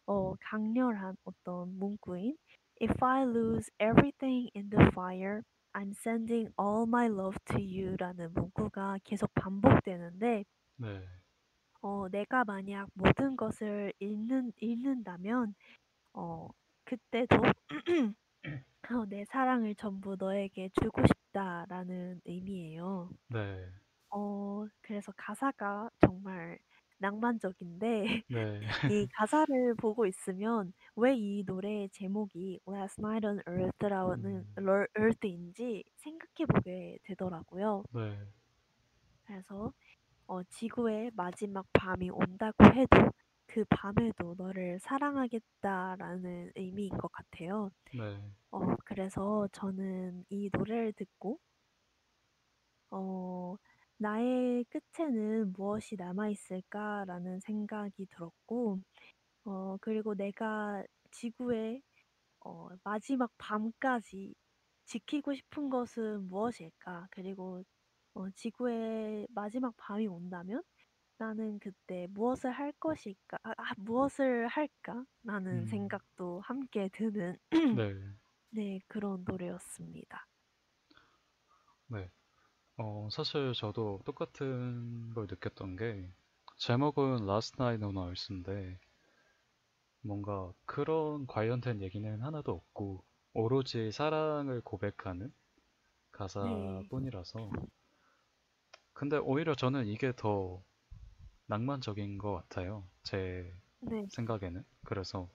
[0.06, 2.38] 어, 강렬한 어떤 문구인
[2.82, 5.42] If I lose everything in the fire,
[5.74, 10.46] I'm sending all my love to you라는 문구가 계속 반복되는데
[10.78, 11.02] 네,
[11.82, 15.56] 어, 내가 만약 모든 것을 잃는, 잃는다면
[16.14, 16.50] 어,
[16.90, 17.38] 그때도
[18.92, 23.12] 어, 내 사랑을 전부 너에게 주고 싶다라는 의미예요.
[23.28, 23.72] 네,
[24.10, 26.60] 어, 그래서 가사가 정말
[27.00, 34.58] 낭만적인데 네, 이 가사를 보고 있으면 왜 이 노래의 제목이 Last Night on Earth라는 음,
[34.58, 37.86] 러- Earth인지 생각해 보게 되더라고요.
[37.92, 38.30] 네,
[39.26, 39.72] 그래서
[40.28, 43.12] 어, 지구의 마지막 밤이 온다고 해도
[43.50, 47.72] 그 밤에도 너를 사랑하겠다라는 의미인 것 같아요.
[47.94, 48.22] 네,
[48.52, 51.40] 어, 그래서 저는 이 노래를 듣고
[52.92, 53.56] 어,
[53.98, 58.80] 나의 끝에는 무엇이 남아있을까라는 생각이 들었고,
[59.46, 61.82] 어, 그리고 내가 지구의
[62.42, 64.34] 어, 마지막 밤까지
[64.86, 67.08] 지키고 싶은 것은 무엇일까?
[67.12, 67.64] 그리고
[68.16, 70.64] 어, 지구의 마지막 밤이 온다면
[71.20, 73.38] 나는 그때 무엇을 할 것일까?
[73.44, 75.06] 아, 아, 무엇을 할까?
[75.24, 77.38] 라는 음, 생각도 함께 드는
[77.72, 77.94] 네,
[78.52, 80.28] 네, 그런 노래였습니다.
[81.88, 82.10] 네.
[82.78, 86.12] 어, 사실 저도 똑같은 걸 느꼈던 게
[86.58, 88.80] 제목은 Last Night on Earth인데
[90.02, 93.04] 뭔가 그런 관련된 얘기는 하나도 없고
[93.34, 95.34] 오로지 사랑을 고백하는
[96.38, 97.50] 네, 가사뿐이라서
[98.94, 100.64] 근데 오히려 저는 이게 더
[101.50, 102.88] 낭만적인 것 같아요.
[103.04, 104.64] 제 네, 생각에는.
[104.86, 105.30] 그래서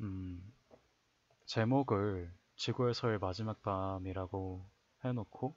[0.00, 0.42] 음,
[1.46, 4.68] 제목을 지구에서의 마지막 밤이라고
[5.04, 5.56] 해놓고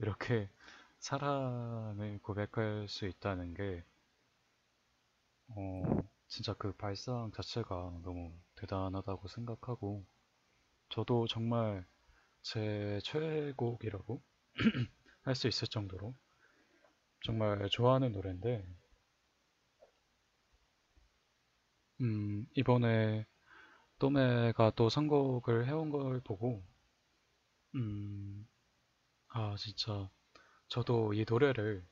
[0.00, 0.48] 이렇게
[1.00, 3.84] 사랑을 고백할 수 있다는 게
[5.48, 10.04] 어, 진짜 그 발상 자체가 너무 대단하다고 생각하고
[10.90, 11.86] 저도 정말
[12.42, 14.22] 제 최애곡이라고
[15.24, 16.14] 할 수 있을 정도로
[17.24, 18.66] 정말 좋아하는 노래인데
[22.02, 23.24] 음, 이번에
[23.98, 26.62] 또매가 또 선곡을 해온 걸 보고
[27.76, 28.46] 음,
[29.28, 30.10] 아 진짜.
[30.68, 31.84] 저도 이 노래를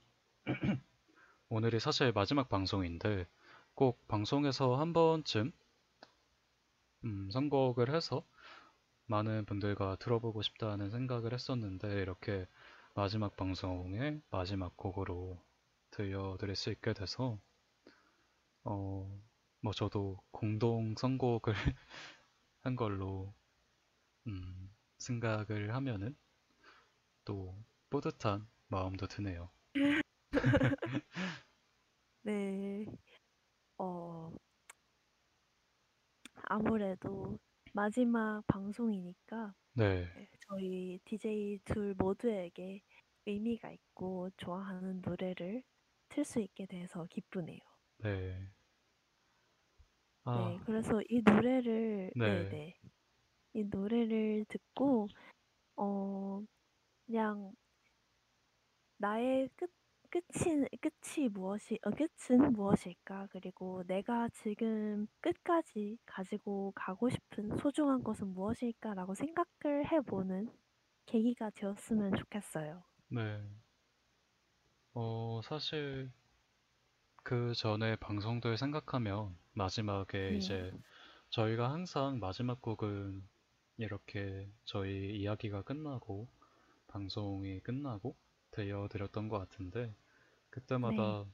[1.49, 3.27] 오늘이 사실 마지막 방송인데
[3.75, 5.53] 꼭 방송에서 한 번쯤
[7.05, 8.25] 음, 선곡을 해서
[9.07, 12.47] 많은 분들과 들어보고 싶다는 생각을 했었는데 이렇게
[12.95, 15.39] 마지막 방송의 마지막 곡으로
[15.93, 17.39] 들려드릴 수 있게 돼서
[18.65, 19.09] 어,
[19.61, 21.55] 뭐 저도 공동 선곡을
[22.63, 23.35] 한 걸로
[24.27, 26.17] 음, 생각을 하면은
[27.25, 29.51] 또 뿌듯한 마음도 드네요.
[32.23, 32.87] 네,
[33.79, 34.33] 어,
[36.49, 37.39] 아무래도
[37.73, 42.83] 마지막 방송이니까 네, 네, 저희 DJ 둘 모두에게
[43.27, 45.63] 의미가 있고 좋아하는 노래를
[46.11, 47.61] 틀 수 있게 돼서 기쁘네요.
[47.99, 48.51] 네.
[50.37, 52.75] 네, 아, 그래서 이 노래를, 네, 네네,
[53.55, 55.09] 이 노래를 듣고,
[55.77, 56.43] 어,
[57.07, 57.53] 그냥
[58.99, 59.71] 나의 끝,
[60.11, 63.29] 끝이, 끝이 무엇이, 어, 끝은 무엇일까?
[63.31, 70.51] 그리고 내가 지금 끝까지 가지고 가고 싶은 소중한 것은 무엇일까라고 생각을 해 보는
[71.07, 72.83] 계기가 되었으면 좋겠어요.
[73.09, 73.43] 네.
[74.95, 76.11] 어, 사실
[77.23, 80.73] 그 전에 방송들 생각하면 마지막에 네, 이제
[81.31, 83.23] 저희가 항상 마지막 곡은
[83.77, 86.29] 이렇게 저희 이야기가 끝나고
[86.89, 88.17] 방송이 끝나고
[88.51, 89.95] 들려드렸던 것 같은데 네,
[90.51, 91.25] 그때마다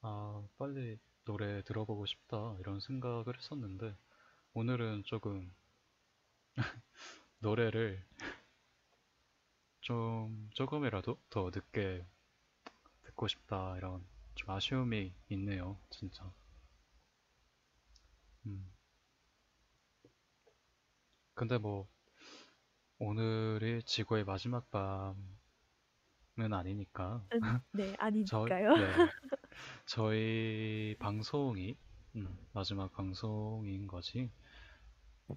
[0.00, 3.96] 아, 빨리 노래 들어보고 싶다 이런 생각을 했었는데
[4.54, 5.54] 오늘은 조금
[7.38, 8.04] 노래를
[9.80, 12.06] 좀 조금이라도 더 늦게
[13.04, 14.04] 듣고 싶다 이런
[14.34, 16.32] 좀 아쉬움이 있네요 진짜
[18.46, 18.70] 음.
[21.34, 21.88] 근데 뭐
[22.98, 25.16] 오늘이 지구의 마지막 밤은
[26.52, 27.40] 아니니까 은,
[27.72, 28.70] 네, 저희, 아니니까요.
[28.74, 28.86] 네,
[29.86, 31.76] 저희 방송이
[32.16, 34.30] 음, 마지막 방송인 거지.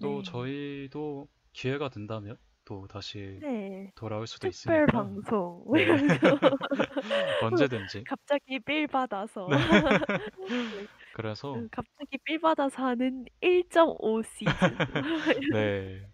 [0.00, 0.22] 또 네.
[0.22, 2.36] 저희도 기회가 된다면
[2.68, 3.92] 또 다시 네.
[3.94, 5.64] 돌아올 수도 특별 있으니까 방송.
[5.72, 5.86] 네.
[7.40, 8.06] 언제든지.
[8.06, 9.48] 갑자기 빌 받아서.
[10.48, 10.88] 네.
[11.12, 14.80] 그래서 음, 갑자기 빌 받아서 하는 1.5 시즌.
[15.50, 16.08] 네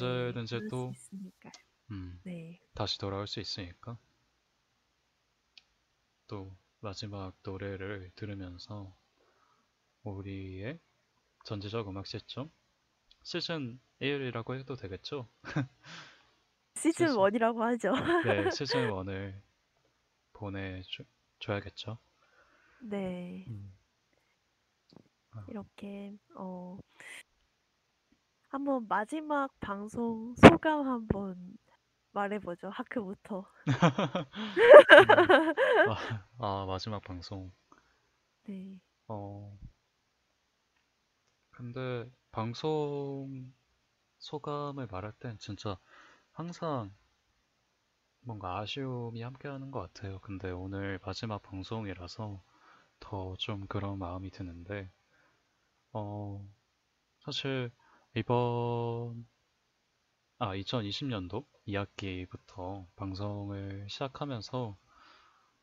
[0.00, 1.52] 네, 언제든지 그럴 수 또 있으니까요.
[1.90, 2.60] 음, 네.
[2.74, 3.98] 다시 돌아올 수 있으니까
[6.26, 8.94] 또 마지막 노래를 들으면서
[10.04, 10.78] 우리의
[11.44, 12.50] 전지적 음악 시점
[13.24, 15.28] 시즌 1이라고 해도 되겠죠?
[16.76, 17.16] 시즌 시즌.
[17.16, 17.92] 1이라고 하죠.
[18.24, 19.40] 네, 시즌 1을
[20.34, 21.98] 보내줘야겠죠.
[22.82, 23.46] 네.
[23.48, 23.72] 음,
[25.48, 26.78] 이렇게 어
[28.50, 31.56] 한번 마지막 방송 소감 한번
[32.12, 32.68] 말해보죠.
[32.68, 33.50] 하크부터.
[33.66, 33.72] 음,
[35.90, 35.96] 아,
[36.38, 37.50] 아, 마지막 방송.
[38.44, 38.78] 네.
[39.08, 39.58] 어,
[41.56, 43.52] 근데 방송
[44.18, 45.78] 소감을 말할 땐 진짜
[46.32, 46.94] 항상
[48.22, 50.18] 뭔가 아쉬움이 함께하는 것 같아요.
[50.18, 52.42] 근데 오늘 마지막 방송이라서
[53.00, 54.90] 더 좀 그런 마음이 드는데,
[55.92, 56.44] 어,
[57.24, 57.70] 사실
[58.16, 59.26] 이번,
[60.38, 64.76] 아, 2020년도 2학기부터 방송을 시작하면서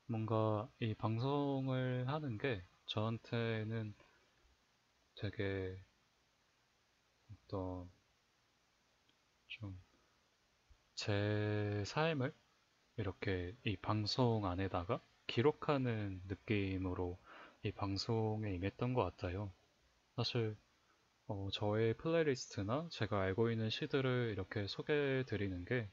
[0.07, 3.95] 뭔가 이 방송을 하는 게 저한테는
[5.15, 5.77] 되게
[7.29, 7.89] 어떤
[9.47, 9.77] 좀
[10.95, 12.33] 제 삶을
[12.97, 17.17] 이렇게 이 방송 안에다가 기록하는 느낌으로
[17.63, 19.51] 이 방송에 임했던 것 같아요.
[20.15, 20.55] 사실
[21.27, 25.89] 어, 저의 playlist나 제가 알고 있는 시들을 이렇게 소개해 드리는 게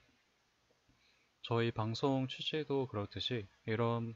[1.43, 4.15] 저희 방송 취지도 그렇듯이 이런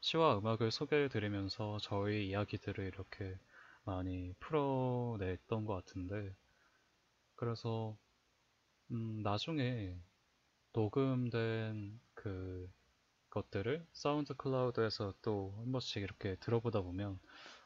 [0.00, 3.36] 시와 음악을 소개해 드리면서 저희 이야기들을 이렇게
[3.84, 6.34] 많이 풀어냈던 것 같은데
[7.36, 7.96] 그래서
[8.92, 9.96] 음, 나중에
[10.74, 12.70] 녹음된 그
[13.30, 17.20] 것들을 사운드 클라우드에서 또 한 번씩 이렇게 들어보다 보면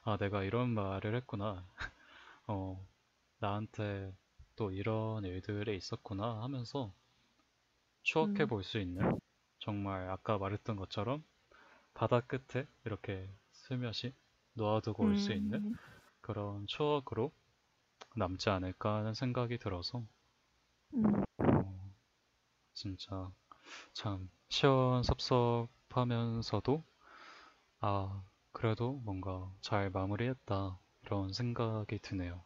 [0.04, 1.66] 아 내가 이런 말을 했구나
[2.48, 2.86] 어
[3.40, 4.14] 나한테
[4.56, 6.94] 또 이런 일들이 있었구나 하면서
[8.02, 8.48] 추억해 음.
[8.48, 9.08] 볼수 있는
[9.60, 11.22] 정말 아까 말했던 것처럼
[11.94, 14.14] 바다 끝에 이렇게 슬며시
[14.54, 15.78] 놓아두고 올 수 있는 음.
[16.28, 17.32] 그런 추억으로
[18.16, 20.04] 남지 않을까 하는 생각이 들어서
[20.94, 21.22] 음.
[21.38, 21.90] 어,
[22.74, 23.30] 진짜
[23.94, 26.84] 참 시원섭섭하면서도
[27.80, 28.22] 아
[28.52, 32.44] 그래도 뭔가 잘 마무리했다 이런 생각이 드네요.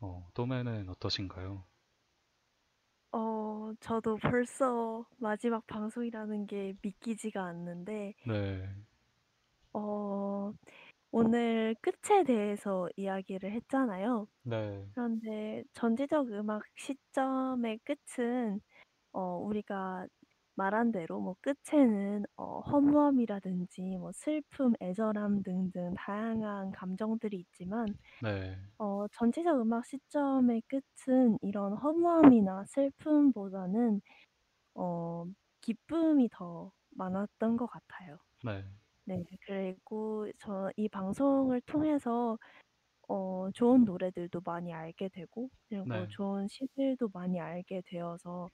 [0.00, 1.64] 어, 또매는 어떠신가요?
[3.12, 8.68] 어, 저도 벌써 마지막 방송이라는 게 믿기지가 않는데, 네,
[9.74, 10.52] 어,
[11.12, 14.28] 오늘 끝에 대해서 이야기를 했잖아요.
[14.42, 18.60] 네, 그런데 전지적 음악 시점의 끝은
[19.12, 20.06] 어, 우리가
[20.56, 27.86] 말한 대로 뭐 끝에는 어, 허무함이라든지 뭐 슬픔, 애절함 등등 다양한 감정들이 있지만
[28.20, 34.00] 네, 어, 전지적 음악 시점의 끝은 이런 허무함이나 슬픔보다는
[34.74, 35.26] 어,
[35.62, 38.18] 기쁨이 더 많았던 것 같아요.
[38.42, 38.64] 네,
[39.04, 42.38] 네, 그리고 저 이 방송을 통해서
[43.08, 48.48] 어, 좋은 노래들도 많이 알게 되고, 그리고 네, 좋은 시들도 많이 알게 되어서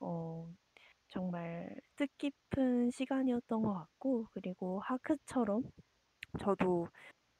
[0.00, 0.52] 어,
[1.08, 5.64] 정말 뜻깊은 시간이었던 것 같고, 그리고 하크처럼
[6.40, 6.88] 저도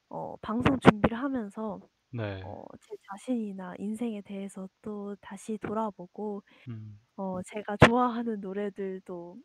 [0.09, 1.79] 어, 방송 준비를 하면서
[2.09, 9.37] 네, 어, 제 자신이나 인생에 대해서 또 다시 돌아보고, 음, 어, 제가 좋아하는 노래들도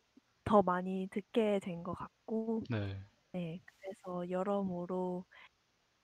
[0.45, 5.27] 더 많이 듣게 된 것 같고, 네, 네, 그래서 여러모로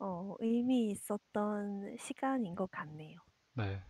[0.01, 3.19] 어, 의미 있었던 시간인 것 같네요.
[3.55, 3.83] 네.